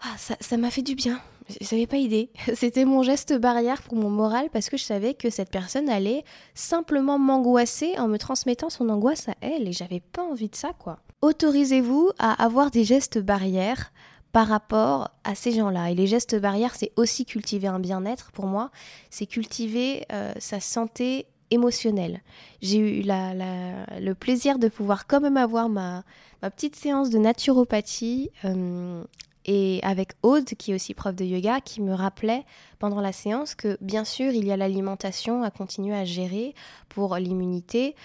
ah, 0.00 0.16
ça 0.40 0.56
m'a 0.56 0.70
fait 0.70 0.82
du 0.82 0.94
bien. 0.94 1.20
Je 1.48 1.74
n'avais 1.74 1.86
pas 1.86 1.96
idée. 1.96 2.30
C'était 2.54 2.84
mon 2.84 3.02
geste 3.02 3.32
barrière 3.38 3.82
pour 3.82 3.96
mon 3.96 4.10
moral 4.10 4.48
parce 4.52 4.68
que 4.68 4.76
je 4.76 4.84
savais 4.84 5.14
que 5.14 5.30
cette 5.30 5.50
personne 5.50 5.88
allait 5.88 6.24
simplement 6.54 7.18
m'angoisser 7.18 7.98
en 7.98 8.06
me 8.06 8.18
transmettant 8.18 8.70
son 8.70 8.88
angoisse 8.88 9.28
à 9.28 9.34
elle 9.40 9.66
et 9.66 9.72
j'avais 9.72 10.00
pas 10.00 10.22
envie 10.22 10.48
de 10.48 10.56
ça 10.56 10.72
quoi. 10.78 11.00
Autorisez-vous 11.22 12.10
à 12.18 12.44
avoir 12.44 12.70
des 12.70 12.84
gestes 12.84 13.18
barrières 13.18 13.92
par 14.32 14.46
rapport 14.46 15.10
à 15.24 15.34
ces 15.34 15.52
gens-là. 15.52 15.90
Et 15.90 15.94
les 15.94 16.06
gestes 16.06 16.38
barrières, 16.38 16.74
c'est 16.76 16.92
aussi 16.96 17.24
cultiver 17.24 17.66
un 17.66 17.80
bien-être 17.80 18.30
pour 18.30 18.46
moi, 18.46 18.70
c'est 19.10 19.26
cultiver 19.26 20.04
euh, 20.12 20.32
sa 20.38 20.60
santé 20.60 21.26
émotionnel. 21.50 22.22
J'ai 22.60 22.78
eu 22.78 23.02
le 23.02 24.12
plaisir 24.12 24.58
de 24.58 24.68
pouvoir 24.68 25.06
quand 25.06 25.20
même 25.20 25.36
avoir 25.36 25.68
ma, 25.68 26.04
petite 26.40 26.76
séance 26.76 27.10
de 27.10 27.18
naturopathie 27.18 28.30
euh, 28.44 29.02
et 29.44 29.80
avec 29.82 30.12
Aude, 30.22 30.44
qui 30.44 30.72
est 30.72 30.74
aussi 30.74 30.94
prof 30.94 31.14
de 31.14 31.24
yoga, 31.24 31.60
qui 31.60 31.80
me 31.80 31.94
rappelait 31.94 32.44
pendant 32.78 33.00
la 33.00 33.12
séance 33.12 33.54
que 33.54 33.76
bien 33.80 34.04
sûr 34.04 34.32
il 34.32 34.46
y 34.46 34.52
a 34.52 34.56
l'alimentation 34.56 35.42
à 35.42 35.50
continuer 35.50 35.96
à 35.96 36.04
gérer 36.04 36.54
pour 36.88 37.16
l'immunité, 37.16 37.96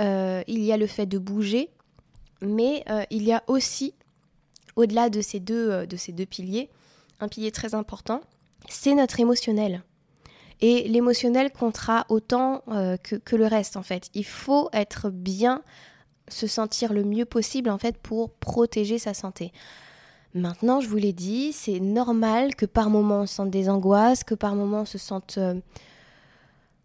euh, 0.00 0.42
il 0.46 0.62
y 0.62 0.72
a 0.72 0.76
le 0.76 0.86
fait 0.86 1.06
de 1.06 1.18
bouger, 1.18 1.70
mais 2.40 2.84
euh, 2.90 3.04
il 3.10 3.22
y 3.22 3.32
a 3.32 3.42
aussi, 3.46 3.94
au-delà 4.74 5.10
de, 5.10 5.20
de 5.86 5.96
ces 5.96 6.12
deux 6.12 6.26
piliers, 6.26 6.70
un 7.20 7.28
pilier 7.28 7.50
très 7.50 7.74
important, 7.74 8.20
c'est 8.68 8.94
notre 8.94 9.20
émotionnel. 9.20 9.82
Et 10.60 10.88
l'émotionnel 10.88 11.52
comptera 11.52 12.06
autant 12.08 12.62
euh, 12.68 12.96
que, 12.96 13.36
le 13.36 13.46
reste 13.46 13.76
en 13.76 13.82
fait. 13.82 14.08
Il 14.14 14.24
faut 14.24 14.70
être 14.72 15.10
bien, 15.10 15.62
se 16.28 16.46
sentir 16.46 16.92
le 16.92 17.04
mieux 17.04 17.24
possible 17.24 17.70
en 17.70 17.78
fait 17.78 17.96
pour 17.98 18.30
protéger 18.30 18.98
sa 18.98 19.14
santé. 19.14 19.52
Maintenant, 20.34 20.80
je 20.80 20.88
vous 20.88 20.96
l'ai 20.96 21.12
dit, 21.12 21.52
c'est 21.52 21.80
normal 21.80 22.54
que 22.54 22.66
par 22.66 22.90
moments 22.90 23.20
on 23.20 23.26
sente 23.26 23.50
des 23.50 23.68
angoisses, 23.68 24.24
que 24.24 24.34
par 24.34 24.54
moments 24.54 24.82
on 24.82 24.86
se 24.86 24.98
sente 24.98 25.36
euh, 25.38 25.54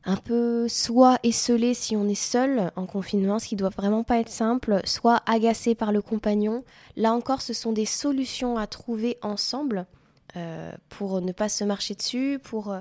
un 0.06 0.16
peu 0.18 0.68
soit 0.68 1.20
esselé 1.24 1.74
si 1.74 1.96
on 1.96 2.08
est 2.08 2.16
seul 2.16 2.72
en 2.75 2.86
confinement, 2.86 3.40
ce 3.40 3.48
qui 3.48 3.56
doit 3.56 3.70
vraiment 3.70 4.04
pas 4.04 4.20
être 4.20 4.30
simple, 4.30 4.82
soit 4.86 5.22
agacé 5.25 5.75
par 5.75 5.92
le 5.92 6.01
compagnon. 6.01 6.63
Là 6.96 7.13
encore, 7.13 7.42
ce 7.42 7.54
sont 7.54 7.72
des 7.72 7.86
solutions 7.86 8.58
à 8.58 8.68
trouver 8.68 9.18
ensemble 9.22 9.86
euh, 10.36 10.72
pour 10.90 11.22
ne 11.22 11.32
pas 11.32 11.50
se 11.50 11.64
marcher 11.64 11.96
dessus, 11.96 12.40
pour 12.42 12.76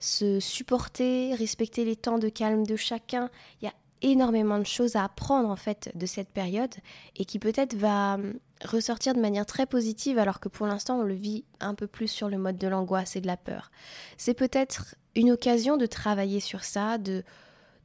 se 0.00 0.40
supporter, 0.40 1.34
respecter 1.34 1.84
les 1.84 1.96
temps 1.96 2.18
de 2.18 2.28
calme 2.28 2.66
de 2.66 2.76
chacun. 2.76 3.30
Il 3.60 3.66
y 3.66 3.68
a 3.68 3.74
énormément 4.02 4.58
de 4.58 4.66
choses 4.66 4.96
à 4.96 5.04
apprendre 5.04 5.48
en 5.48 5.56
fait 5.56 5.90
de 5.94 6.06
cette 6.06 6.28
période 6.28 6.74
et 7.16 7.24
qui 7.24 7.38
peut-être 7.38 7.74
va 7.74 8.14
hum, 8.14 8.34
ressortir 8.64 9.14
de 9.14 9.20
manière 9.20 9.46
très 9.46 9.66
positive 9.66 10.18
alors 10.18 10.40
que 10.40 10.48
pour 10.48 10.66
l'instant 10.66 11.00
on 11.00 11.02
le 11.02 11.14
vit 11.14 11.44
un 11.60 11.74
peu 11.74 11.86
plus 11.86 12.08
sur 12.08 12.28
le 12.28 12.38
mode 12.38 12.58
de 12.58 12.68
l'angoisse 12.68 13.16
et 13.16 13.20
de 13.20 13.26
la 13.26 13.36
peur. 13.36 13.70
C'est 14.16 14.34
peut-être 14.34 14.96
une 15.14 15.30
occasion 15.30 15.76
de 15.76 15.86
travailler 15.86 16.40
sur 16.40 16.64
ça, 16.64 16.98
de, 16.98 17.24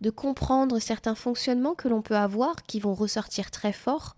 de 0.01 0.09
comprendre 0.09 0.79
certains 0.79 1.15
fonctionnements 1.15 1.75
que 1.75 1.87
l'on 1.87 2.01
peut 2.01 2.17
avoir 2.17 2.63
qui 2.63 2.79
vont 2.79 2.93
ressortir 2.93 3.51
très 3.51 3.73
fort 3.73 4.15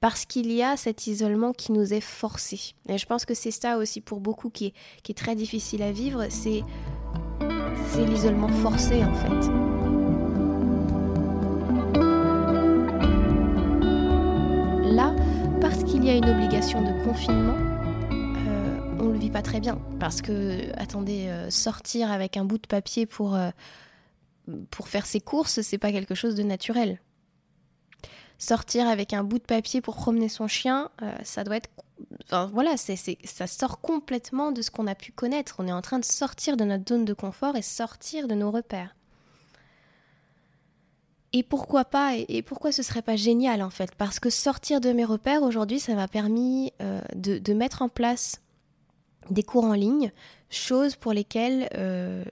parce 0.00 0.24
qu'il 0.24 0.52
y 0.52 0.62
a 0.62 0.76
cet 0.76 1.06
isolement 1.06 1.52
qui 1.52 1.72
nous 1.72 1.92
est 1.92 2.00
forcé. 2.00 2.74
Et 2.88 2.98
je 2.98 3.06
pense 3.06 3.24
que 3.24 3.34
c'est 3.34 3.50
ça 3.50 3.78
aussi 3.78 4.00
pour 4.00 4.20
beaucoup 4.20 4.50
qui 4.50 4.72
est, 5.08 5.14
très 5.14 5.34
difficile 5.34 5.82
à 5.82 5.92
vivre, 5.92 6.26
c'est 6.30 6.62
l'isolement 8.06 8.48
forcé 8.48 9.02
en 9.02 9.14
fait. 9.14 9.50
Là, 14.94 15.14
parce 15.60 15.82
qu'il 15.84 16.04
y 16.04 16.10
a 16.10 16.14
une 16.14 16.28
obligation 16.28 16.82
de 16.82 17.04
confinement, 17.04 17.56
euh, 18.12 18.96
on 19.00 19.04
ne 19.04 19.12
le 19.12 19.18
vit 19.18 19.30
pas 19.30 19.42
très 19.42 19.60
bien. 19.60 19.78
Parce 19.98 20.22
que, 20.22 20.70
attendez, 20.80 21.26
euh, 21.28 21.50
sortir 21.50 22.12
avec 22.12 22.36
un 22.36 22.44
bout 22.44 22.58
de 22.58 22.66
papier 22.66 23.06
pour, 23.06 23.34
euh, 23.34 23.50
pour 24.70 24.88
faire 24.88 25.06
ses 25.06 25.20
courses, 25.20 25.60
c'est 25.60 25.78
pas 25.78 25.92
quelque 25.92 26.14
chose 26.14 26.34
de 26.34 26.42
naturel. 26.42 27.00
Sortir 28.38 28.86
avec 28.86 29.12
un 29.12 29.24
bout 29.24 29.38
de 29.38 29.44
papier 29.44 29.80
pour 29.80 29.96
promener 29.96 30.28
son 30.28 30.46
chien, 30.46 30.90
ça 31.24 31.42
doit 31.42 31.56
être 31.56 31.70
voilà, 32.52 32.76
c'est, 32.76 32.96
ça 33.24 33.46
sort 33.46 33.80
complètement 33.80 34.52
de 34.52 34.62
ce 34.62 34.70
qu'on 34.70 34.86
a 34.86 34.94
pu 34.94 35.12
connaître. 35.12 35.56
On 35.58 35.66
est 35.66 35.72
en 35.72 35.82
train 35.82 35.98
de 35.98 36.04
sortir 36.04 36.56
de 36.56 36.64
notre 36.64 36.88
zone 36.88 37.04
de 37.04 37.14
confort 37.14 37.56
et 37.56 37.62
sortir 37.62 38.28
de 38.28 38.34
nos 38.34 38.50
repères. 38.50 38.94
Et 41.32 41.42
pourquoi 41.42 41.84
pas 41.84 42.14
Et 42.16 42.42
pourquoi 42.42 42.72
ce 42.72 42.82
serait 42.82 43.02
pas 43.02 43.16
génial 43.16 43.62
en 43.62 43.70
fait? 43.70 43.94
Parce 43.94 44.18
que 44.18 44.30
sortir 44.30 44.80
de 44.80 44.92
mes 44.92 45.04
repères 45.04 45.42
aujourd'hui, 45.42 45.78
ça 45.78 45.94
m'a 45.94 46.08
permis 46.08 46.72
euh, 46.80 47.02
de, 47.14 47.52
mettre 47.52 47.82
en 47.82 47.90
place 47.90 48.40
des 49.28 49.42
cours 49.42 49.64
en 49.64 49.74
ligne, 49.74 50.10
choses 50.48 50.96
pour 50.96 51.12
lesquelles 51.12 51.68
euh, 51.74 52.24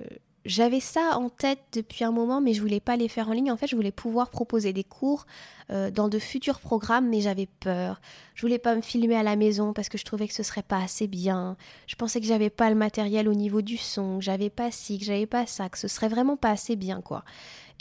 j'avais 0.47 0.81
ça 0.81 1.19
en 1.19 1.29
tête 1.29 1.61
depuis 1.73 2.05
un 2.05 2.13
moment, 2.13 2.41
mais 2.41 2.55
je 2.55 2.61
voulais 2.61 2.81
pas 2.81 2.97
les 2.97 3.09
faire 3.09 3.29
en 3.29 3.33
ligne. 3.33 3.51
En 3.51 3.57
fait, 3.57 3.67
je 3.67 3.77
voulais 3.77 3.93
pouvoir 3.93 4.31
proposer 4.31 4.73
des 4.73 4.85
cours 4.85 5.27
euh, 5.71 5.91
dans 5.91 6.09
de 6.09 6.19
futurs 6.19 6.61
programmes, 6.61 7.09
mais 7.09 7.21
j'avais 7.21 7.47
peur. 7.47 8.01
Je 8.35 8.43
voulais 8.43 8.59
pas 8.59 8.75
me 8.75 8.81
filmer 8.81 9.17
à 9.17 9.23
la 9.23 9.37
maison 9.37 9.73
parce 9.73 9.89
que 9.89 9.99
je 9.99 10.05
trouvais 10.05 10.29
que 10.29 10.35
ce 10.35 10.43
serait 10.43 10.63
pas 10.63 10.79
assez 10.79 11.07
bien. 11.07 11.57
Je 11.87 11.97
pensais 11.97 12.21
que 12.21 12.27
j'avais 12.27 12.51
pas 12.51 12.71
le 12.71 12.77
matériel 12.77 13.29
au 13.29 13.35
niveau 13.35 13.63
du 13.63 13.77
son, 13.77 14.19
que 14.19 14.25
j'avais 14.25 14.51
pas 14.51 14.71
ci, 14.71 14.99
que 14.99 15.05
j'avais 15.05 15.27
pas 15.27 15.47
ça, 15.47 15.69
que 15.69 15.79
ce 15.79 15.89
serait 15.89 16.09
vraiment 16.09 16.37
pas 16.37 16.51
assez 16.51 16.77
bien, 16.77 17.01
quoi. 17.01 17.25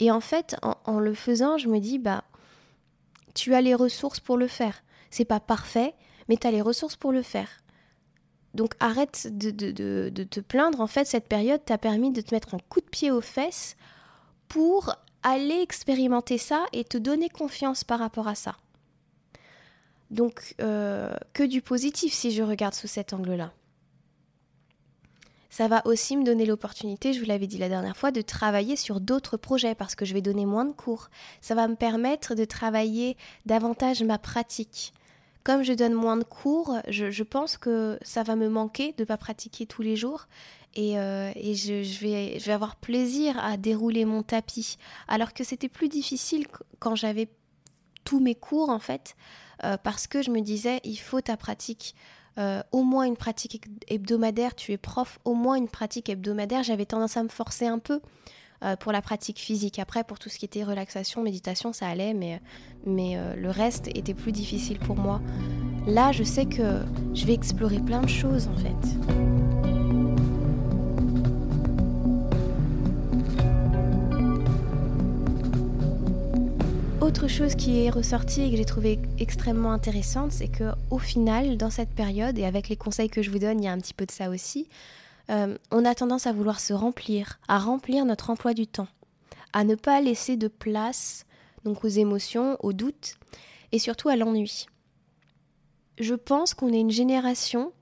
Et 0.00 0.10
en 0.10 0.20
fait, 0.20 0.56
en, 0.62 0.98
le 0.98 1.14
faisant, 1.14 1.56
je 1.56 1.68
me 1.68 1.78
dis, 1.78 1.98
bah, 1.98 2.24
tu 3.34 3.54
as 3.54 3.60
les 3.60 3.74
ressources 3.74 4.20
pour 4.20 4.36
le 4.36 4.48
faire. 4.48 4.82
C'est 5.10 5.24
pas 5.24 5.40
parfait, 5.40 5.94
mais 6.28 6.36
tu 6.36 6.46
as 6.46 6.50
les 6.50 6.60
ressources 6.60 6.96
pour 6.96 7.12
le 7.12 7.22
faire. 7.22 7.48
Donc 8.56 8.74
arrête 8.80 9.28
de, 9.30 10.08
te 10.08 10.40
plaindre. 10.40 10.80
En 10.80 10.86
fait, 10.86 11.04
cette 11.04 11.28
période 11.28 11.64
t'a 11.64 11.78
permis 11.78 12.10
de 12.10 12.22
te 12.22 12.34
mettre 12.34 12.54
un 12.54 12.58
coup 12.68 12.80
de 12.80 12.86
pied 12.86 13.10
aux 13.10 13.20
fesses 13.20 13.76
pour 14.48 14.96
aller 15.22 15.60
expérimenter 15.60 16.38
ça 16.38 16.64
et 16.72 16.82
te 16.82 16.98
donner 16.98 17.28
confiance 17.28 17.84
par 17.84 17.98
rapport 17.98 18.28
à 18.28 18.34
ça. 18.34 18.56
Donc, 20.10 20.54
euh, 20.60 21.14
que 21.34 21.42
du 21.42 21.62
positif 21.62 22.14
si 22.14 22.30
je 22.30 22.42
regarde 22.42 22.74
sous 22.74 22.86
cet 22.86 23.12
angle-là. 23.12 23.52
Ça 25.50 25.68
va 25.68 25.82
aussi 25.86 26.16
me 26.16 26.24
donner 26.24 26.46
l'opportunité, 26.46 27.12
je 27.12 27.20
vous 27.20 27.26
l'avais 27.26 27.46
dit 27.46 27.58
la 27.58 27.68
dernière 27.68 27.96
fois, 27.96 28.10
de 28.10 28.20
travailler 28.20 28.76
sur 28.76 29.00
d'autres 29.00 29.36
projets 29.36 29.74
parce 29.74 29.94
que 29.94 30.04
je 30.04 30.14
vais 30.14 30.20
donner 30.20 30.46
moins 30.46 30.64
de 30.64 30.72
cours. 30.72 31.08
Ça 31.40 31.54
va 31.54 31.66
me 31.66 31.76
permettre 31.76 32.34
de 32.34 32.44
travailler 32.44 33.16
davantage 33.46 34.02
ma 34.02 34.18
pratique 34.18 34.92
comme 35.46 35.62
je 35.62 35.74
donne 35.74 35.94
moins 35.94 36.16
de 36.16 36.24
cours, 36.24 36.74
je, 36.88 37.22
pense 37.22 37.56
que 37.56 38.00
ça 38.02 38.24
va 38.24 38.34
me 38.34 38.48
manquer 38.48 38.90
de 38.94 39.02
ne 39.02 39.04
pas 39.04 39.16
pratiquer 39.16 39.64
tous 39.64 39.80
les 39.80 39.94
jours. 39.94 40.26
Et, 40.74 40.98
euh, 40.98 41.30
je, 41.36 42.00
vais, 42.00 42.50
avoir 42.50 42.74
plaisir 42.74 43.38
à 43.38 43.56
dérouler 43.56 44.04
mon 44.06 44.24
tapis. 44.24 44.76
Alors 45.06 45.34
que 45.34 45.44
c'était 45.44 45.68
plus 45.68 45.88
difficile 45.88 46.48
quand 46.80 46.96
j'avais 46.96 47.28
tous 48.02 48.18
mes 48.18 48.34
cours, 48.34 48.70
en 48.70 48.80
fait, 48.80 49.14
euh, 49.62 49.76
parce 49.76 50.08
que 50.08 50.20
je 50.20 50.32
me 50.32 50.40
disais, 50.40 50.80
il 50.82 50.98
faut 50.98 51.20
ta 51.20 51.36
pratique. 51.36 51.94
Euh, 52.38 52.60
au 52.72 52.82
moins 52.82 53.04
une 53.04 53.16
pratique 53.16 53.68
hebdomadaire, 53.86 54.56
tu 54.56 54.72
es 54.72 54.78
prof, 54.78 55.20
au 55.24 55.34
moins 55.34 55.54
une 55.54 55.68
pratique 55.68 56.08
hebdomadaire. 56.08 56.64
J'avais 56.64 56.86
tendance 56.86 57.16
à 57.16 57.22
me 57.22 57.28
forcer 57.28 57.68
un 57.68 57.78
peu. 57.78 58.00
Euh, 58.64 58.74
pour 58.74 58.90
la 58.90 59.02
pratique 59.02 59.38
physique. 59.38 59.78
Après, 59.78 60.02
pour 60.02 60.18
tout 60.18 60.30
ce 60.30 60.38
qui 60.38 60.46
était 60.46 60.64
relaxation, 60.64 61.22
méditation, 61.22 61.74
ça 61.74 61.88
allait, 61.88 62.14
mais, 62.14 62.40
mais 62.86 63.18
euh, 63.18 63.34
le 63.36 63.50
reste 63.50 63.88
était 63.88 64.14
plus 64.14 64.32
difficile 64.32 64.78
pour 64.78 64.96
moi. 64.96 65.20
Là, 65.86 66.10
je 66.10 66.22
sais 66.22 66.46
que 66.46 66.80
je 67.12 67.26
vais 67.26 67.34
explorer 67.34 67.80
plein 67.80 68.00
de 68.00 68.08
choses 68.08 68.48
en 68.48 68.56
fait. 68.56 68.70
Autre 77.02 77.28
chose 77.28 77.54
qui 77.54 77.84
est 77.84 77.90
ressortie 77.90 78.40
et 78.40 78.50
que 78.50 78.56
j'ai 78.56 78.64
trouvé 78.64 78.98
extrêmement 79.18 79.72
intéressante, 79.72 80.32
c'est 80.32 80.48
que 80.48 80.72
au 80.90 80.98
final, 80.98 81.58
dans 81.58 81.70
cette 81.70 81.90
période, 81.90 82.38
et 82.38 82.46
avec 82.46 82.70
les 82.70 82.76
conseils 82.76 83.10
que 83.10 83.20
je 83.20 83.30
vous 83.30 83.38
donne, 83.38 83.60
il 83.60 83.66
y 83.66 83.68
a 83.68 83.72
un 83.72 83.78
petit 83.78 83.94
peu 83.94 84.06
de 84.06 84.10
ça 84.10 84.30
aussi, 84.30 84.66
euh, 85.30 85.56
on 85.70 85.84
a 85.84 85.94
tendance 85.94 86.26
à 86.26 86.32
vouloir 86.32 86.60
se 86.60 86.72
remplir, 86.72 87.38
à 87.48 87.58
remplir 87.58 88.04
notre 88.04 88.30
emploi 88.30 88.54
du 88.54 88.66
temps, 88.66 88.88
à 89.52 89.64
ne 89.64 89.74
pas 89.74 90.00
laisser 90.00 90.36
de 90.36 90.48
place 90.48 91.26
donc 91.64 91.84
aux 91.84 91.88
émotions, 91.88 92.56
aux 92.60 92.72
doutes 92.72 93.16
et 93.72 93.78
surtout 93.78 94.08
à 94.08 94.16
l'ennui. 94.16 94.66
Je 95.98 96.14
pense 96.14 96.54
qu'on 96.54 96.72
est 96.72 96.80
une 96.80 96.90
génération 96.90 97.72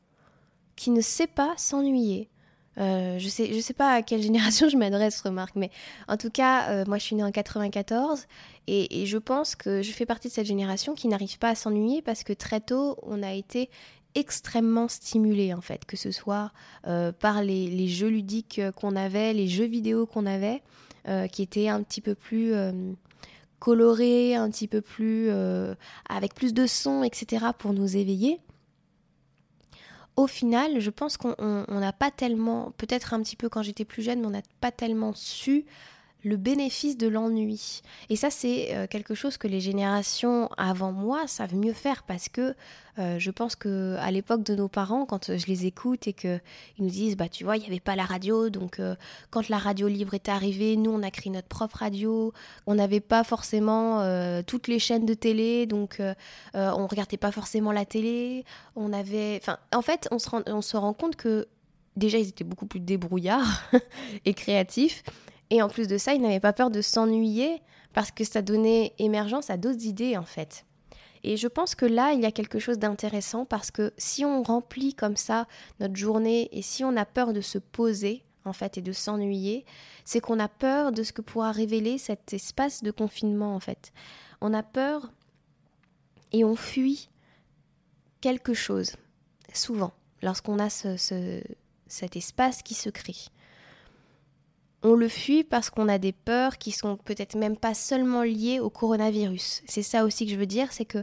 qui 0.77 0.91
ne 0.91 1.01
sait 1.01 1.27
pas 1.27 1.55
s'ennuyer. 1.57 2.31
Euh, 2.79 3.19
je 3.19 3.29
sais, 3.29 3.53
je 3.53 3.61
sais 3.61 3.75
pas 3.75 3.93
à 3.93 4.03
quelle 4.03 4.23
génération 4.23 4.69
je 4.71 4.77
m'adresse, 4.77 5.21
remarque, 5.21 5.55
mais 5.55 5.71
en 6.09 6.17
tout 6.17 6.31
cas, 6.31 6.71
euh, 6.71 6.85
moi 6.87 6.99
je 6.99 7.05
suis 7.05 7.15
née 7.15 7.23
en 7.23 7.31
94 7.31 8.27
et, 8.67 9.03
et, 9.03 9.07
je 9.07 9.19
pense 9.19 9.55
que 9.55 9.83
je 9.83 9.93
fais 9.93 10.07
partie 10.07 10.29
de 10.29 10.33
cette 10.33 10.47
génération 10.47 10.95
qui 10.95 11.07
n'arrive 11.07 11.39
pas 11.39 11.51
à 11.51 11.55
s'ennuyer 11.55 12.03
parce 12.03 12.25
que 12.25 12.33
très 12.33 12.61
tôt 12.61 12.97
on 13.03 13.23
a 13.23 13.33
été 13.33 13.71
extrêmement 14.15 14.89
stimulé 14.89 15.53
en 15.55 15.61
fait, 15.61 15.85
que 15.85 15.97
ce 15.97 16.11
soit 16.11 16.53
euh, 16.87 17.13
par 17.13 17.43
les, 17.43 17.89
jeux 17.89 18.09
ludiques 18.09 18.61
qu'on 18.77 18.97
avait, 18.97 19.33
les 19.33 19.49
jeux 19.49 19.65
vidéo 19.65 20.07
qu'on 20.07 20.27
avait, 20.27 20.63
euh, 21.09 21.27
qui 21.27 21.43
étaient 21.43 21.69
un 21.69 21.83
petit 21.83 22.01
peu 22.01 22.15
plus 22.15 22.55
euh, 22.55 22.73
colorés, 23.59 24.35
un 24.35 24.51
petit 24.51 24.69
peu 24.69 24.81
plus 24.81 25.31
avec 26.09 26.35
plus 26.35 26.55
de 26.55 26.67
sons, 26.67 27.03
etc. 27.03 27.47
pour 27.59 27.73
nous 27.73 27.97
éveiller. 27.97 28.41
Au 30.17 30.29
final, 30.29 30.79
je 30.79 30.91
pense 30.91 31.17
qu'on 31.17 31.65
n'a 31.69 31.93
pas 31.93 32.13
tellement, 32.13 32.73
peut-être 32.77 33.15
un 33.15 33.23
petit 33.23 33.37
peu 33.37 33.49
quand 33.49 33.63
j'étais 33.63 33.85
plus 33.85 34.03
jeune, 34.03 34.21
mais 34.21 34.27
on 34.27 34.31
n'a 34.31 34.43
pas 34.61 34.71
tellement 34.71 35.13
su 35.13 35.65
le 36.25 36.37
bénéfice 36.37 36.97
de 36.97 37.07
l'ennui. 37.07 37.83
Et 38.09 38.17
ça, 38.17 38.31
c'est 38.31 38.75
euh, 38.75 38.87
quelque 38.87 39.15
chose 39.15 39.37
que 39.37 39.47
les 39.47 39.61
générations 39.61 40.49
avant 40.57 40.91
moi 40.91 41.27
savent 41.27 41.55
mieux 41.55 41.75
faire 41.75 42.03
parce 42.03 42.29
que 42.29 42.55
euh, 42.99 43.19
je 43.19 43.31
pense 43.31 43.57
que 43.57 43.97
à 43.99 44.11
l'époque 44.11 44.43
de 44.43 44.55
nos 44.55 44.69
parents, 44.69 45.05
quand 45.05 45.37
je 45.37 45.47
les 45.47 45.67
écoute 45.67 46.07
et 46.07 46.13
qu'ils 46.13 46.41
nous 46.79 46.89
disent, 46.89 47.17
bah 47.17 47.29
tu 47.29 47.45
vois, 47.45 47.57
il 47.57 47.61
n'y 47.61 47.67
avait 47.67 47.81
pas 47.81 47.97
la 47.97 48.05
radio, 48.05 48.51
donc 48.51 48.79
euh, 48.79 48.95
quand 49.31 49.49
la 49.49 49.59
radio 49.59 49.89
libre 49.89 50.15
est 50.15 50.29
arrivée, 50.29 50.77
nous 50.77 50.93
on 50.93 51.03
a 51.03 51.11
créé 51.11 51.33
notre 51.33 51.49
propre 51.49 51.79
radio, 51.79 52.33
on 52.67 52.77
n'avait 52.77 53.01
pas 53.01 53.25
forcément 53.25 53.75
toutes 54.47 54.69
les 54.69 54.79
chaînes 54.79 55.07
de 55.07 55.15
télé, 55.15 55.67
donc 55.67 56.01
on 56.55 56.87
regardait 56.87 57.17
pas 57.17 57.33
forcément 57.33 57.73
la 57.73 57.85
télé, 57.85 58.45
on 58.77 58.93
avait, 58.93 59.41
enfin, 59.43 59.59
en 59.75 59.83
fait, 59.83 60.07
on 60.13 60.21
se 60.21 60.31
rend, 60.31 60.43
on 60.47 60.63
se 60.63 60.77
rend 60.77 60.93
compte 60.93 61.17
que 61.17 61.49
déjà 61.97 62.19
ils 62.19 62.29
étaient 62.29 62.45
beaucoup 62.45 62.67
plus 62.67 62.81
débrouillards 62.81 63.71
et 64.25 64.35
créatifs 64.35 65.03
et 65.55 65.63
en 65.63 65.69
plus 65.69 65.87
de 65.87 65.99
ça, 65.99 66.15
il 66.15 66.21
n'avait 66.21 66.41
pas 66.41 66.53
peur 66.53 66.69
de 66.69 66.83
s'ennuyer 66.83 67.63
parce 67.93 68.11
que 68.11 68.25
ça 68.25 68.43
donnait 68.43 68.93
émergence 68.99 69.51
à 69.51 69.57
d'autres 69.57 69.85
idées 69.85 70.17
en 70.17 70.25
fait. 70.25 70.67
Et 71.23 71.37
je 71.37 71.47
pense 71.47 71.77
que 71.77 71.87
là, 71.87 72.13
il 72.13 72.21
y 72.21 72.27
a 72.27 72.33
quelque 72.33 72.59
chose 72.59 72.81
d'intéressant 72.81 73.45
parce 73.45 73.71
que 73.71 73.93
si 73.97 74.25
on 74.25 74.43
remplit 74.43 74.95
comme 74.95 75.17
ça 75.17 75.47
notre 75.79 75.95
journée 75.95 76.49
et 76.51 76.61
si 76.61 76.83
on 76.83 76.97
a 76.97 77.05
peur 77.05 77.33
de 77.33 77.41
se 77.41 77.59
poser 77.59 78.25
en 78.45 78.53
fait 78.53 78.79
et 78.79 78.83
de 78.83 78.91
s'ennuyer, 78.91 79.65
c'est 80.05 80.21
qu'on 80.21 80.41
a 80.41 80.49
peur 80.49 80.91
de 80.91 81.05
ce 81.05 81.13
que 81.13 81.23
pourra 81.23 81.53
révéler 81.53 81.99
cet 81.99 82.33
espace 82.33 82.83
de 82.83 82.91
confinement 82.91 83.55
en 83.55 83.61
fait. 83.61 83.93
On 84.41 84.53
a 84.55 84.65
peur 84.65 85.13
et 86.33 86.45
on 86.45 86.57
fuit 86.57 87.11
quelque 88.21 88.55
chose, 88.55 88.97
souvent, 89.53 89.93
lorsqu'on 90.21 90.59
a 90.59 90.69
ce, 90.69 90.97
cet 91.87 92.17
espace 92.17 92.65
qui 92.65 92.75
se 92.75 92.91
crée 92.91 93.15
on 94.85 94.95
le 94.95 95.09
fuit 95.09 95.43
parce 95.43 95.71
qu'on 95.71 95.89
a 95.89 95.99
des 95.99 96.13
peurs 96.13 96.59
qui 96.59 96.71
sont 96.71 96.97
peut-être 96.97 97.37
même 97.37 97.57
pas 97.57 97.75
seulement 97.75 98.23
liées 98.23 98.61
au 98.61 98.69
coronavirus. 98.69 99.63
C'est 99.67 99.83
ça 99.83 100.05
aussi 100.05 100.27
que 100.27 100.33
je 100.33 100.37
veux 100.37 100.47
dire, 100.47 100.73
c'est 100.73 100.85
que 100.85 101.03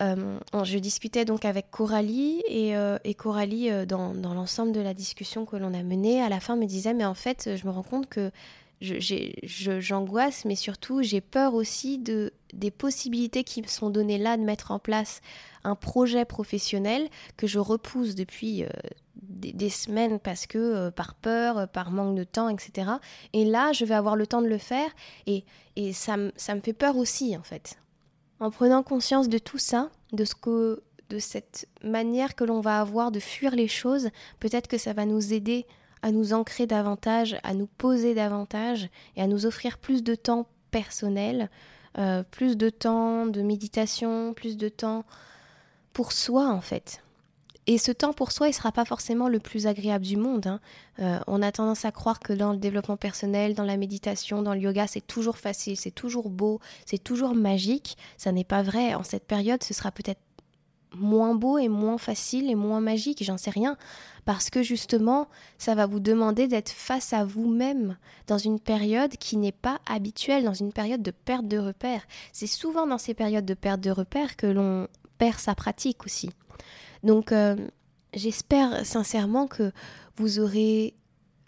euh, 0.00 0.38
je 0.64 0.78
discutais 0.78 1.24
donc 1.24 1.44
avec 1.44 1.70
Coralie 1.70 2.42
et, 2.48 2.76
euh, 2.76 2.98
Coralie, 3.16 3.70
euh, 3.70 3.86
dans, 3.86 4.12
l'ensemble 4.14 4.72
de 4.72 4.80
la 4.80 4.94
discussion 4.94 5.44
que 5.44 5.56
l'on 5.56 5.72
a 5.74 5.82
menée, 5.82 6.20
à 6.20 6.28
la 6.28 6.40
fin 6.40 6.56
me 6.56 6.64
disait 6.64 6.94
mais 6.94 7.04
en 7.04 7.14
fait 7.14 7.50
je 7.54 7.66
me 7.66 7.70
rends 7.70 7.84
compte 7.84 8.08
que 8.08 8.32
j'angoisse, 8.80 10.44
mais 10.46 10.56
surtout 10.56 11.02
j'ai 11.02 11.20
peur 11.20 11.54
aussi 11.54 11.98
de, 11.98 12.32
des 12.54 12.70
possibilités 12.70 13.44
qui 13.44 13.62
me 13.62 13.68
sont 13.68 13.90
données 13.90 14.18
là 14.18 14.36
de 14.36 14.42
mettre 14.42 14.72
en 14.72 14.78
place 14.78 15.20
un 15.62 15.76
projet 15.76 16.24
professionnel 16.24 17.08
que 17.36 17.46
je 17.46 17.58
repousse 17.58 18.14
depuis 18.14 18.64
des, 19.52 19.68
semaines 19.68 20.18
parce 20.18 20.46
que 20.46 20.58
euh, 20.58 20.90
par 20.90 21.14
peur, 21.14 21.58
euh, 21.58 21.66
par 21.66 21.90
manque 21.90 22.16
de 22.16 22.24
temps, 22.24 22.48
etc. 22.48 22.92
Et 23.32 23.44
là, 23.44 23.72
je 23.72 23.84
vais 23.84 23.94
avoir 23.94 24.16
le 24.16 24.26
temps 24.26 24.42
de 24.42 24.48
le 24.48 24.58
faire 24.58 24.90
et, 25.26 25.44
et 25.76 25.92
ça, 25.92 26.16
ça 26.36 26.54
me 26.54 26.60
fait 26.60 26.72
peur 26.72 26.96
aussi 26.96 27.36
en 27.36 27.42
fait. 27.42 27.78
En 28.40 28.50
prenant 28.50 28.82
conscience 28.82 29.28
de 29.28 29.38
tout 29.38 29.58
ça, 29.58 29.90
de 30.12 30.24
ce 30.24 30.34
que 30.34 30.82
de 31.10 31.18
cette 31.18 31.68
manière 31.82 32.34
que 32.34 32.44
l'on 32.44 32.60
va 32.60 32.80
avoir 32.80 33.10
de 33.12 33.20
fuir 33.20 33.54
les 33.54 33.68
choses, 33.68 34.08
peut-être 34.40 34.68
que 34.68 34.78
ça 34.78 34.92
va 34.92 35.04
nous 35.04 35.32
aider 35.32 35.66
à 36.02 36.10
nous 36.10 36.32
ancrer 36.32 36.66
davantage, 36.66 37.36
à 37.42 37.54
nous 37.54 37.66
poser 37.66 38.14
davantage 38.14 38.88
et 39.16 39.22
à 39.22 39.26
nous 39.26 39.46
offrir 39.46 39.78
plus 39.78 40.02
de 40.02 40.14
temps 40.14 40.46
personnel, 40.70 41.50
euh, 41.98 42.22
plus 42.22 42.56
de 42.56 42.68
temps 42.68 43.26
de 43.26 43.42
méditation, 43.42 44.34
plus 44.34 44.56
de 44.56 44.68
temps 44.68 45.04
pour 45.92 46.12
soi 46.12 46.48
en 46.48 46.60
fait. 46.60 47.03
Et 47.66 47.78
ce 47.78 47.92
temps 47.92 48.12
pour 48.12 48.32
soi, 48.32 48.48
il 48.48 48.50
ne 48.50 48.54
sera 48.54 48.72
pas 48.72 48.84
forcément 48.84 49.28
le 49.28 49.38
plus 49.38 49.66
agréable 49.66 50.04
du 50.04 50.16
monde. 50.16 50.46
Hein. 50.46 50.60
Euh, 51.00 51.18
on 51.26 51.40
a 51.40 51.50
tendance 51.50 51.84
à 51.84 51.92
croire 51.92 52.20
que 52.20 52.32
dans 52.32 52.52
le 52.52 52.58
développement 52.58 52.98
personnel, 52.98 53.54
dans 53.54 53.64
la 53.64 53.78
méditation, 53.78 54.42
dans 54.42 54.52
le 54.52 54.60
yoga, 54.60 54.86
c'est 54.86 55.06
toujours 55.06 55.38
facile, 55.38 55.76
c'est 55.76 55.90
toujours 55.90 56.28
beau, 56.28 56.60
c'est 56.84 57.02
toujours 57.02 57.34
magique. 57.34 57.96
Ça 58.18 58.32
n'est 58.32 58.44
pas 58.44 58.62
vrai. 58.62 58.94
En 58.94 59.02
cette 59.02 59.26
période, 59.26 59.62
ce 59.62 59.72
sera 59.72 59.90
peut-être 59.90 60.20
moins 60.94 61.34
beau 61.34 61.58
et 61.58 61.68
moins 61.68 61.98
facile 61.98 62.50
et 62.50 62.54
moins 62.54 62.80
magique, 62.80 63.22
j'en 63.24 63.36
sais 63.36 63.50
rien, 63.50 63.76
parce 64.24 64.50
que 64.50 64.62
justement, 64.62 65.28
ça 65.58 65.74
va 65.74 65.86
vous 65.86 66.00
demander 66.00 66.48
d'être 66.48 66.70
face 66.70 67.12
à 67.12 67.24
vous-même 67.24 67.96
dans 68.26 68.38
une 68.38 68.60
période 68.60 69.16
qui 69.16 69.36
n'est 69.36 69.52
pas 69.52 69.80
habituelle, 69.86 70.44
dans 70.44 70.54
une 70.54 70.72
période 70.72 71.02
de 71.02 71.10
perte 71.10 71.48
de 71.48 71.58
repères. 71.58 72.02
C'est 72.32 72.46
souvent 72.46 72.86
dans 72.86 72.98
ces 72.98 73.14
périodes 73.14 73.44
de 73.44 73.54
perte 73.54 73.80
de 73.80 73.90
repères 73.90 74.36
que 74.36 74.46
l'on 74.46 74.88
perd 75.18 75.38
sa 75.38 75.54
pratique 75.54 76.04
aussi. 76.04 76.30
Donc, 77.04 77.32
euh, 77.32 77.54
j'espère 78.14 78.84
sincèrement 78.84 79.46
que 79.46 79.72
vous 80.16 80.40
aurez 80.40 80.94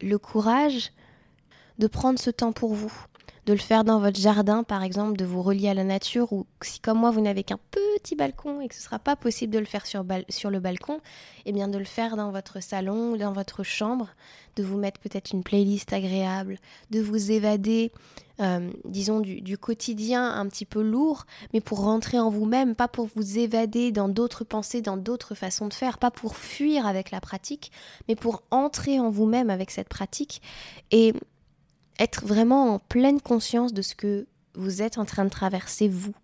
le 0.03 0.19
courage 0.19 0.93
de 1.79 1.87
prendre 1.87 2.19
ce 2.19 2.31
temps 2.31 2.53
pour 2.53 2.75
vous, 2.75 2.93
de 3.47 3.55
le 3.55 3.59
faire 3.59 3.83
dans 3.83 3.99
votre 3.99 4.21
jardin, 4.21 4.65
par 4.65 4.83
exemple, 4.83 5.17
de 5.17 5.25
vous 5.25 5.43
relier 5.43 5.69
à 5.69 5.75
la 5.75 5.85
nature, 5.85 6.33
ou 6.35 6.47
si 6.61 6.79
comme 6.81 6.99
moi 6.99 7.11
vous 7.11 7.23
n'avez 7.23 7.43
qu'un 7.43 7.59
petit 7.71 8.17
balcon 8.17 8.61
et 8.61 8.69
que 8.69 8.75
ce 8.75 8.81
ne 8.81 8.85
sera 8.85 8.99
pas 8.99 9.17
possible 9.17 9.55
de 9.55 9.59
le 9.59 9.65
faire 9.65 9.87
sur, 9.87 10.05
sur 10.29 10.51
le 10.51 10.61
balcon, 10.61 11.01
eh 11.47 11.53
bien 11.53 11.69
de 11.69 11.79
le 11.79 11.85
faire 11.85 12.17
dans 12.17 12.31
votre 12.31 12.63
salon 12.63 13.13
ou 13.13 13.17
dans 13.17 13.33
votre 13.33 13.63
chambre, 13.63 14.11
de 14.57 14.63
vous 14.63 14.77
mettre 14.77 15.01
peut-être 15.01 15.33
une 15.33 15.43
playlist 15.43 15.93
agréable, 15.95 16.59
de 16.91 17.01
vous 17.01 17.31
évader, 17.31 17.93
euh, 18.41 18.71
disons, 18.85 19.21
du, 19.21 19.41
du, 19.41 19.57
quotidien 19.57 20.31
un 20.31 20.47
petit 20.47 20.67
peu 20.67 20.83
lourd, 20.83 21.25
mais 21.55 21.61
pour 21.61 21.81
rentrer 21.81 22.19
en 22.19 22.29
vous-même, 22.29 22.75
pas 22.75 22.89
pour 22.89 23.09
vous 23.15 23.39
évader 23.39 23.93
dans 23.93 24.09
d'autres 24.09 24.45
pensées, 24.45 24.83
dans 24.83 24.99
d'autres 24.99 25.35
façons 25.35 25.69
de 25.69 25.75
faire, 25.75 25.97
pas 25.97 26.11
pour 26.11 26.37
fuir 26.37 26.87
avec 26.87 27.11
la 27.11 27.21
pratique, 27.21 27.73
mais 28.09 28.15
pour 28.15 28.43
entrer 28.51 29.01
en 29.01 29.11
vous-même 29.11 29.49
avec 29.49 29.71
cette 29.71 29.89
pratique. 29.89 30.43
Et 30.91 31.15
être 31.99 32.27
vraiment 32.27 32.75
en 32.75 32.79
pleine 32.79 33.21
conscience 33.21 33.73
de 33.73 33.83
ce 33.83 33.95
que 33.95 34.27
vous 34.55 34.83
êtes 34.83 34.99
en 34.99 35.05
train 35.05 35.25
de 35.25 35.31
traverser 35.31 35.89
vous. 35.89 36.15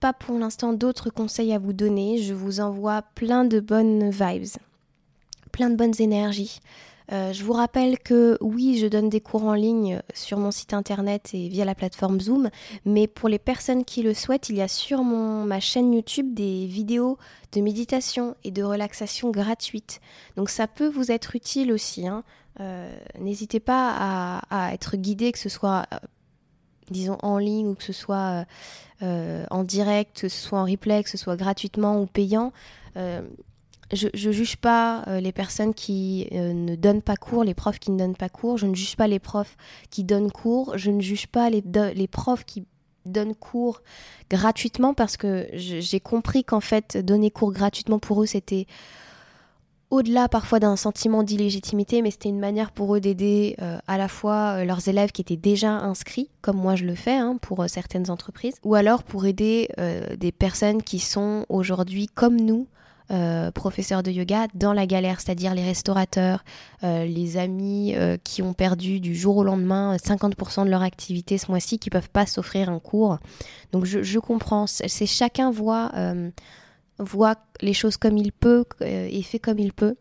Pas 0.00 0.12
pour 0.12 0.38
l'instant 0.38 0.72
d'autres 0.72 1.10
conseils 1.10 1.52
à 1.52 1.58
vous 1.58 1.72
donner, 1.72 2.18
je 2.18 2.34
vous 2.34 2.60
envoie 2.60 3.02
plein 3.14 3.44
de 3.44 3.60
bonnes 3.60 4.10
vibes, 4.10 4.58
plein 5.52 5.70
de 5.70 5.76
bonnes 5.76 6.00
énergies. 6.00 6.60
Euh, 7.12 7.32
je 7.32 7.44
vous 7.44 7.52
rappelle 7.52 7.98
que 7.98 8.38
oui, 8.40 8.78
je 8.78 8.86
donne 8.86 9.10
des 9.10 9.20
cours 9.20 9.44
en 9.44 9.54
ligne 9.54 10.00
sur 10.14 10.38
mon 10.38 10.50
site 10.50 10.72
internet 10.72 11.30
et 11.34 11.48
via 11.48 11.64
la 11.64 11.74
plateforme 11.74 12.20
Zoom, 12.20 12.48
mais 12.86 13.06
pour 13.06 13.28
les 13.28 13.38
personnes 13.38 13.84
qui 13.84 14.02
le 14.02 14.14
souhaitent, 14.14 14.48
il 14.48 14.56
y 14.56 14.62
a 14.62 14.68
sur 14.68 15.04
ma 15.04 15.60
chaîne 15.60 15.92
YouTube 15.92 16.32
des 16.32 16.66
vidéos 16.66 17.18
de 17.52 17.60
méditation 17.60 18.34
et 18.44 18.50
de 18.50 18.62
relaxation 18.62 19.30
gratuites. 19.30 20.00
Donc 20.36 20.48
ça 20.48 20.66
peut 20.66 20.88
vous 20.88 21.12
être 21.12 21.36
utile 21.36 21.70
aussi. 21.72 22.08
Hein. 22.08 22.24
Euh, 22.60 22.94
n'hésitez 23.18 23.60
pas 23.60 24.40
à, 24.50 24.72
être 24.72 24.96
guidé, 24.96 25.32
que 25.32 25.38
ce 25.38 25.50
soit, 25.50 25.84
euh, 25.92 25.98
disons, 26.90 27.18
en 27.22 27.36
ligne 27.36 27.68
ou 27.68 27.74
que 27.74 27.84
ce 27.84 27.92
soit 27.92 28.46
en 29.00 29.64
direct, 29.64 30.20
que 30.20 30.28
ce 30.28 30.40
soit 30.40 30.60
en 30.60 30.64
replay, 30.64 31.02
que 31.02 31.10
ce 31.10 31.18
soit 31.18 31.36
gratuitement 31.36 32.00
ou 32.00 32.06
payant. 32.06 32.52
Je 33.92 34.28
ne 34.28 34.32
juge 34.32 34.56
pas 34.56 35.04
les 35.20 35.32
personnes 35.32 35.74
qui 35.74 36.28
ne 36.32 36.74
donnent 36.76 37.02
pas 37.02 37.16
cours, 37.16 37.44
les 37.44 37.54
profs 37.54 37.78
qui 37.78 37.90
ne 37.90 37.98
donnent 37.98 38.16
pas 38.16 38.28
cours. 38.28 38.58
Je 38.58 38.66
ne 38.66 38.74
juge 38.74 38.96
pas 38.96 39.06
les 39.06 39.18
profs 39.18 39.56
qui 39.90 40.04
donnent 40.04 40.30
cours. 40.30 40.76
Je 40.76 40.90
ne 40.90 41.00
juge 41.00 41.26
pas 41.26 41.50
les, 41.50 42.08
profs 42.08 42.44
qui 42.44 42.64
donnent 43.04 43.34
cours 43.34 43.82
gratuitement 44.30 44.94
parce 44.94 45.16
que 45.16 45.48
j'ai 45.52 46.00
compris 46.00 46.44
qu'en 46.44 46.60
fait, 46.60 46.96
donner 46.96 47.30
cours 47.30 47.52
gratuitement 47.52 47.98
pour 47.98 48.22
eux, 48.22 48.26
c'était 48.26 48.66
au-delà 49.92 50.26
parfois 50.26 50.58
d'un 50.58 50.74
sentiment 50.76 51.22
d'illégitimité, 51.22 52.00
mais 52.00 52.10
c'était 52.10 52.30
une 52.30 52.40
manière 52.40 52.72
pour 52.72 52.96
eux 52.96 53.00
d'aider 53.00 53.56
euh, 53.60 53.78
à 53.86 53.98
la 53.98 54.08
fois 54.08 54.56
euh, 54.56 54.64
leurs 54.64 54.88
élèves 54.88 55.12
qui 55.12 55.20
étaient 55.20 55.36
déjà 55.36 55.70
inscrits, 55.70 56.30
comme 56.40 56.56
moi 56.56 56.76
je 56.76 56.86
le 56.86 56.94
fais 56.94 57.16
hein, 57.16 57.36
pour 57.42 57.60
euh, 57.60 57.68
certaines 57.68 58.10
entreprises, 58.10 58.54
ou 58.64 58.74
alors 58.74 59.02
pour 59.02 59.26
aider 59.26 59.68
des 60.18 60.32
personnes 60.32 60.82
qui 60.82 60.98
sont 60.98 61.44
aujourd'hui 61.50 62.06
comme 62.06 62.36
nous, 62.40 62.66
professeurs 63.54 64.02
de 64.02 64.10
yoga, 64.10 64.46
dans 64.54 64.72
la 64.72 64.86
galère, 64.86 65.20
c'est-à-dire 65.20 65.54
les 65.54 65.64
restaurateurs, 65.64 66.44
les 66.82 67.36
amis 67.36 67.94
qui 68.24 68.42
ont 68.42 68.54
perdu 68.54 69.00
du 69.00 69.14
jour 69.14 69.36
au 69.36 69.44
lendemain 69.44 69.96
50% 69.96 70.64
de 70.64 70.70
leur 70.70 70.82
activité 70.82 71.36
ce 71.38 71.50
mois-ci, 71.50 71.78
qui 71.78 71.90
peuvent 71.90 72.10
pas 72.10 72.26
s'offrir 72.26 72.70
un 72.70 72.78
cours. 72.78 73.18
Donc 73.72 73.84
je, 73.84 74.18
comprends, 74.18 74.66
c'est 74.66 75.06
chacun 75.06 75.50
voit 75.50 75.92
voit 76.98 77.36
les 77.60 77.72
choses 77.72 77.96
comme 77.96 78.16
il 78.16 78.32
peut 78.32 78.64
euh, 78.80 79.08
et 79.10 79.22
fait 79.22 79.38
comme 79.38 79.58
il 79.58 79.72
peut. 79.72 79.96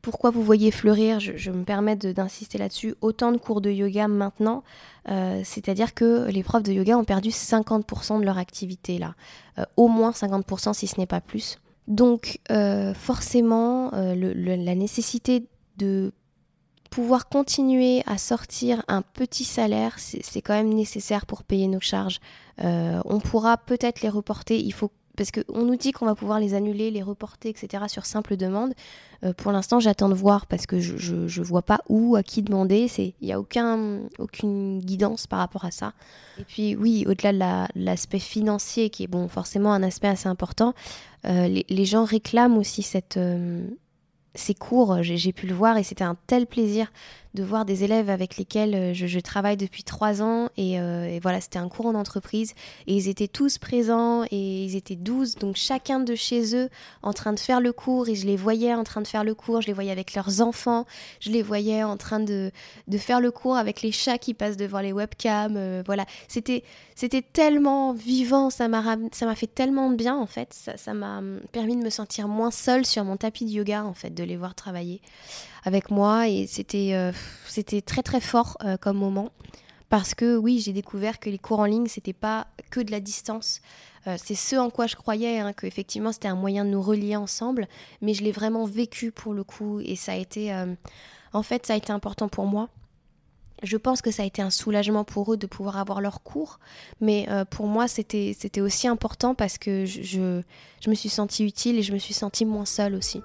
Pourquoi 0.00 0.30
vous 0.30 0.42
voyez 0.42 0.70
fleurir, 0.70 1.18
je, 1.18 1.50
me 1.50 1.64
permets 1.64 1.96
d'insister 1.96 2.56
là-dessus, 2.56 2.94
autant 3.00 3.32
de 3.32 3.36
cours 3.36 3.60
de 3.60 3.70
yoga 3.70 4.06
maintenant, 4.06 4.62
euh, 5.08 5.42
c'est-à-dire 5.44 5.92
que 5.92 6.30
les 6.30 6.42
profs 6.42 6.62
de 6.62 6.72
yoga 6.72 6.96
ont 6.96 7.04
perdu 7.04 7.30
50% 7.30 8.20
de 8.20 8.24
leur 8.24 8.38
activité 8.38 8.98
là, 8.98 9.16
euh, 9.58 9.64
au 9.76 9.88
moins 9.88 10.12
50% 10.12 10.72
si 10.72 10.86
ce 10.86 10.98
n'est 10.98 11.06
pas 11.06 11.20
plus. 11.20 11.58
Donc 11.88 12.38
forcément, 12.94 13.90
la 13.92 14.74
nécessité 14.74 15.48
de 15.76 16.12
pouvoir 16.90 17.28
continuer 17.28 18.02
à 18.06 18.18
sortir 18.18 18.84
un 18.88 19.02
petit 19.02 19.44
salaire, 19.44 19.96
c'est 19.98 20.42
quand 20.42 20.54
même 20.54 20.72
nécessaire 20.72 21.26
pour 21.26 21.42
payer 21.42 21.66
nos 21.66 21.80
charges. 21.80 22.20
on 22.58 23.20
pourra 23.20 23.56
peut-être 23.56 24.02
les 24.02 24.08
reporter, 24.08 24.58
il 24.60 24.72
faut 24.72 24.92
parce 25.18 25.32
qu'on 25.32 25.64
nous 25.64 25.76
dit 25.76 25.90
qu'on 25.90 26.06
va 26.06 26.14
pouvoir 26.14 26.38
les 26.38 26.54
annuler, 26.54 26.92
les 26.92 27.02
reporter, 27.02 27.50
etc. 27.50 27.84
sur 27.88 28.06
simple 28.06 28.36
demande. 28.36 28.72
Euh, 29.24 29.32
pour 29.34 29.50
l'instant, 29.50 29.80
j'attends 29.80 30.08
de 30.08 30.14
voir 30.14 30.46
parce 30.46 30.66
que 30.66 30.78
je 30.78 31.14
ne 31.14 31.44
vois 31.44 31.62
pas 31.62 31.80
où, 31.88 32.14
à 32.14 32.22
qui 32.22 32.42
demander. 32.42 32.88
Il 32.98 33.12
n'y 33.20 33.32
a 33.32 33.40
aucun, 33.40 34.02
aucune 34.18 34.78
guidance 34.78 35.26
par 35.26 35.40
rapport 35.40 35.64
à 35.64 35.72
ça. 35.72 35.92
Et 36.38 36.44
puis 36.44 36.76
oui, 36.76 37.04
au-delà 37.08 37.32
de 37.74 37.84
l'aspect 37.84 38.20
financier, 38.20 38.90
qui 38.90 39.02
est 39.02 39.08
bon, 39.08 39.26
forcément 39.26 39.72
un 39.72 39.82
aspect 39.82 40.08
assez 40.08 40.28
important, 40.28 40.72
euh, 41.26 41.62
les, 41.68 41.84
gens 41.84 42.04
réclament 42.04 42.56
aussi 42.56 42.82
cette, 42.82 43.16
euh, 43.16 43.66
ces 44.38 44.54
cours. 44.54 45.02
J'ai 45.02 45.32
pu 45.32 45.46
le 45.46 45.54
voir 45.54 45.76
et 45.76 45.82
c'était 45.82 46.04
un 46.04 46.16
tel 46.26 46.46
plaisir 46.46 46.90
de 47.34 47.42
voir 47.42 47.64
des 47.64 47.84
élèves 47.84 48.10
avec 48.10 48.36
lesquels 48.36 48.74
euh, 48.74 48.94
je, 48.94 49.20
travaille 49.20 49.56
depuis 49.56 49.82
trois 49.82 50.22
ans 50.22 50.48
euh, 50.58 51.04
et, 51.06 51.20
voilà 51.20 51.40
c'était 51.40 51.58
un 51.58 51.68
cours 51.68 51.86
en 51.86 51.94
entreprise 51.94 52.54
et 52.86 52.94
ils 52.94 53.08
étaient 53.08 53.28
tous 53.28 53.58
présents 53.58 54.24
et 54.30 54.64
ils 54.64 54.76
étaient 54.76 54.96
douze 54.96 55.34
donc 55.34 55.56
chacun 55.56 56.00
de 56.00 56.14
chez 56.14 56.56
eux 56.56 56.68
en 57.02 57.12
train 57.12 57.32
de 57.32 57.38
faire 57.38 57.60
le 57.60 57.72
cours 57.72 58.08
et 58.08 58.14
je 58.14 58.26
les 58.26 58.36
voyais 58.36 58.74
en 58.74 58.84
train 58.84 59.02
de 59.02 59.06
faire 59.06 59.24
le 59.24 59.34
cours 59.34 59.60
je 59.60 59.66
les 59.66 59.72
voyais 59.72 59.90
avec 59.90 60.14
leurs 60.14 60.40
enfants 60.40 60.86
je 61.20 61.30
les 61.30 61.42
voyais 61.42 61.82
en 61.82 61.96
train 61.96 62.20
de, 62.20 62.50
de 62.86 62.98
faire 62.98 63.20
le 63.20 63.30
cours 63.30 63.56
avec 63.56 63.82
les 63.82 63.92
chats 63.92 64.18
qui 64.18 64.34
passent 64.34 64.56
devant 64.56 64.80
les 64.80 64.92
webcams 64.92 65.56
euh, 65.56 65.82
voilà 65.84 66.06
c'était 66.26 66.62
tellement 67.32 67.92
vivant 67.92 68.50
ça 68.50 68.68
m'a 68.68 69.34
fait 69.34 69.46
tellement 69.46 69.90
de 69.90 69.96
bien 69.96 70.16
en 70.16 70.26
fait 70.26 70.54
ça 70.76 70.94
m'a 70.94 71.20
permis 71.52 71.76
de 71.76 71.82
me 71.82 71.90
sentir 71.90 72.26
moins 72.26 72.50
seule 72.50 72.86
sur 72.86 73.04
mon 73.04 73.16
tapis 73.16 73.44
de 73.44 73.50
yoga 73.50 73.84
en 73.84 73.94
fait 73.94 74.14
les 74.28 74.36
voir 74.36 74.54
travailler 74.54 75.00
avec 75.64 75.90
moi. 75.90 76.28
Et 76.28 76.46
c'était 76.46 76.90
euh, 76.94 77.12
c'était 77.46 77.82
très 77.82 78.02
très 78.02 78.20
fort 78.20 78.56
euh, 78.64 78.76
comme 78.76 78.98
moment. 78.98 79.30
Parce 79.88 80.14
que 80.14 80.36
oui 80.36 80.60
j'ai 80.60 80.72
découvert 80.72 81.18
que 81.18 81.30
les 81.30 81.38
cours 81.38 81.60
en 81.60 81.64
ligne 81.64 81.86
c'était 81.86 82.12
pas 82.12 82.46
que 82.70 82.80
de 82.80 82.90
la 82.90 83.00
distance. 83.00 83.60
Euh, 84.06 84.16
c'est 84.22 84.34
ce 84.34 84.56
en 84.56 84.70
quoi 84.70 84.86
je 84.86 84.96
croyais 84.96 85.38
hein, 85.38 85.52
que 85.52 85.66
effectivement 85.66 86.12
c'était 86.12 86.28
un 86.28 86.36
moyen 86.36 86.64
de 86.64 86.70
nous 86.70 86.82
relier 86.82 87.16
ensemble. 87.16 87.68
Mais 88.02 88.14
je 88.14 88.22
l'ai 88.22 88.32
vraiment 88.32 88.64
vécu 88.64 89.10
pour 89.10 89.34
le 89.34 89.44
coup. 89.44 89.80
Et 89.80 89.96
ça 89.96 90.12
a 90.12 90.16
été 90.16 90.54
en 91.32 91.42
fait 91.42 91.66
ça 91.66 91.74
a 91.74 91.76
été 91.76 91.92
important 91.92 92.28
pour 92.28 92.46
moi. 92.46 92.68
Je 93.64 93.76
pense 93.76 94.02
que 94.02 94.12
ça 94.12 94.22
a 94.22 94.26
été 94.26 94.40
un 94.40 94.50
soulagement 94.50 95.02
pour 95.02 95.32
eux 95.32 95.36
de 95.36 95.48
pouvoir 95.48 95.78
avoir 95.78 96.00
leurs 96.00 96.22
cours, 96.22 96.60
mais 97.00 97.26
pour 97.50 97.66
moi 97.66 97.88
c'était 97.88 98.60
aussi 98.60 98.86
important 98.86 99.34
parce 99.34 99.58
que 99.58 99.84
je, 99.84 100.42
je 100.80 100.90
me 100.90 100.94
suis 100.94 101.08
sentie 101.08 101.44
utile 101.44 101.76
et 101.76 101.82
je 101.82 101.92
me 101.92 101.98
suis 101.98 102.14
sentie 102.14 102.44
moins 102.44 102.66
seule 102.66 102.94
aussi. 102.94 103.20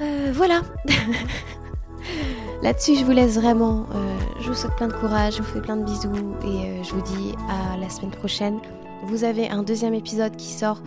Euh, 0.00 0.30
voilà. 0.32 0.62
Là-dessus, 2.62 2.96
je 2.96 3.04
vous 3.04 3.12
laisse 3.12 3.38
vraiment. 3.38 3.86
Euh, 3.94 4.18
je 4.40 4.48
vous 4.48 4.54
souhaite 4.54 4.76
plein 4.76 4.88
de 4.88 4.92
courage, 4.92 5.36
je 5.36 5.42
vous 5.42 5.48
fais 5.48 5.60
plein 5.60 5.76
de 5.76 5.84
bisous 5.84 6.34
et 6.44 6.46
euh, 6.46 6.82
je 6.82 6.92
vous 6.92 7.02
dis 7.02 7.34
à 7.48 7.76
la 7.76 7.88
semaine 7.88 8.10
prochaine. 8.10 8.58
Vous 9.04 9.24
avez 9.24 9.48
un 9.48 9.62
deuxième 9.62 9.94
épisode 9.94 10.36
qui 10.36 10.50
sort 10.50 10.82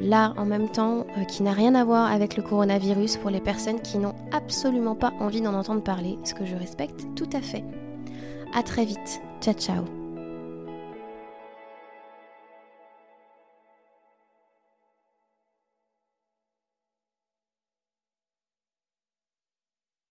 là 0.00 0.34
en 0.36 0.44
même 0.44 0.68
temps, 0.68 1.06
qui 1.28 1.44
n'a 1.44 1.52
rien 1.52 1.76
à 1.76 1.84
voir 1.84 2.10
avec 2.10 2.36
le 2.36 2.42
coronavirus 2.42 3.18
pour 3.18 3.30
les 3.30 3.40
personnes 3.40 3.80
qui 3.80 3.98
n'ont 3.98 4.16
absolument 4.32 4.96
pas 4.96 5.12
envie 5.20 5.40
d'en 5.40 5.54
entendre 5.54 5.80
parler, 5.80 6.18
ce 6.24 6.34
que 6.34 6.44
je 6.44 6.56
respecte 6.56 7.06
tout 7.14 7.30
à 7.32 7.40
fait. 7.40 7.62
À 8.52 8.64
très 8.64 8.84
vite. 8.84 9.20
Ciao 9.40 9.54
ciao. 9.54 10.03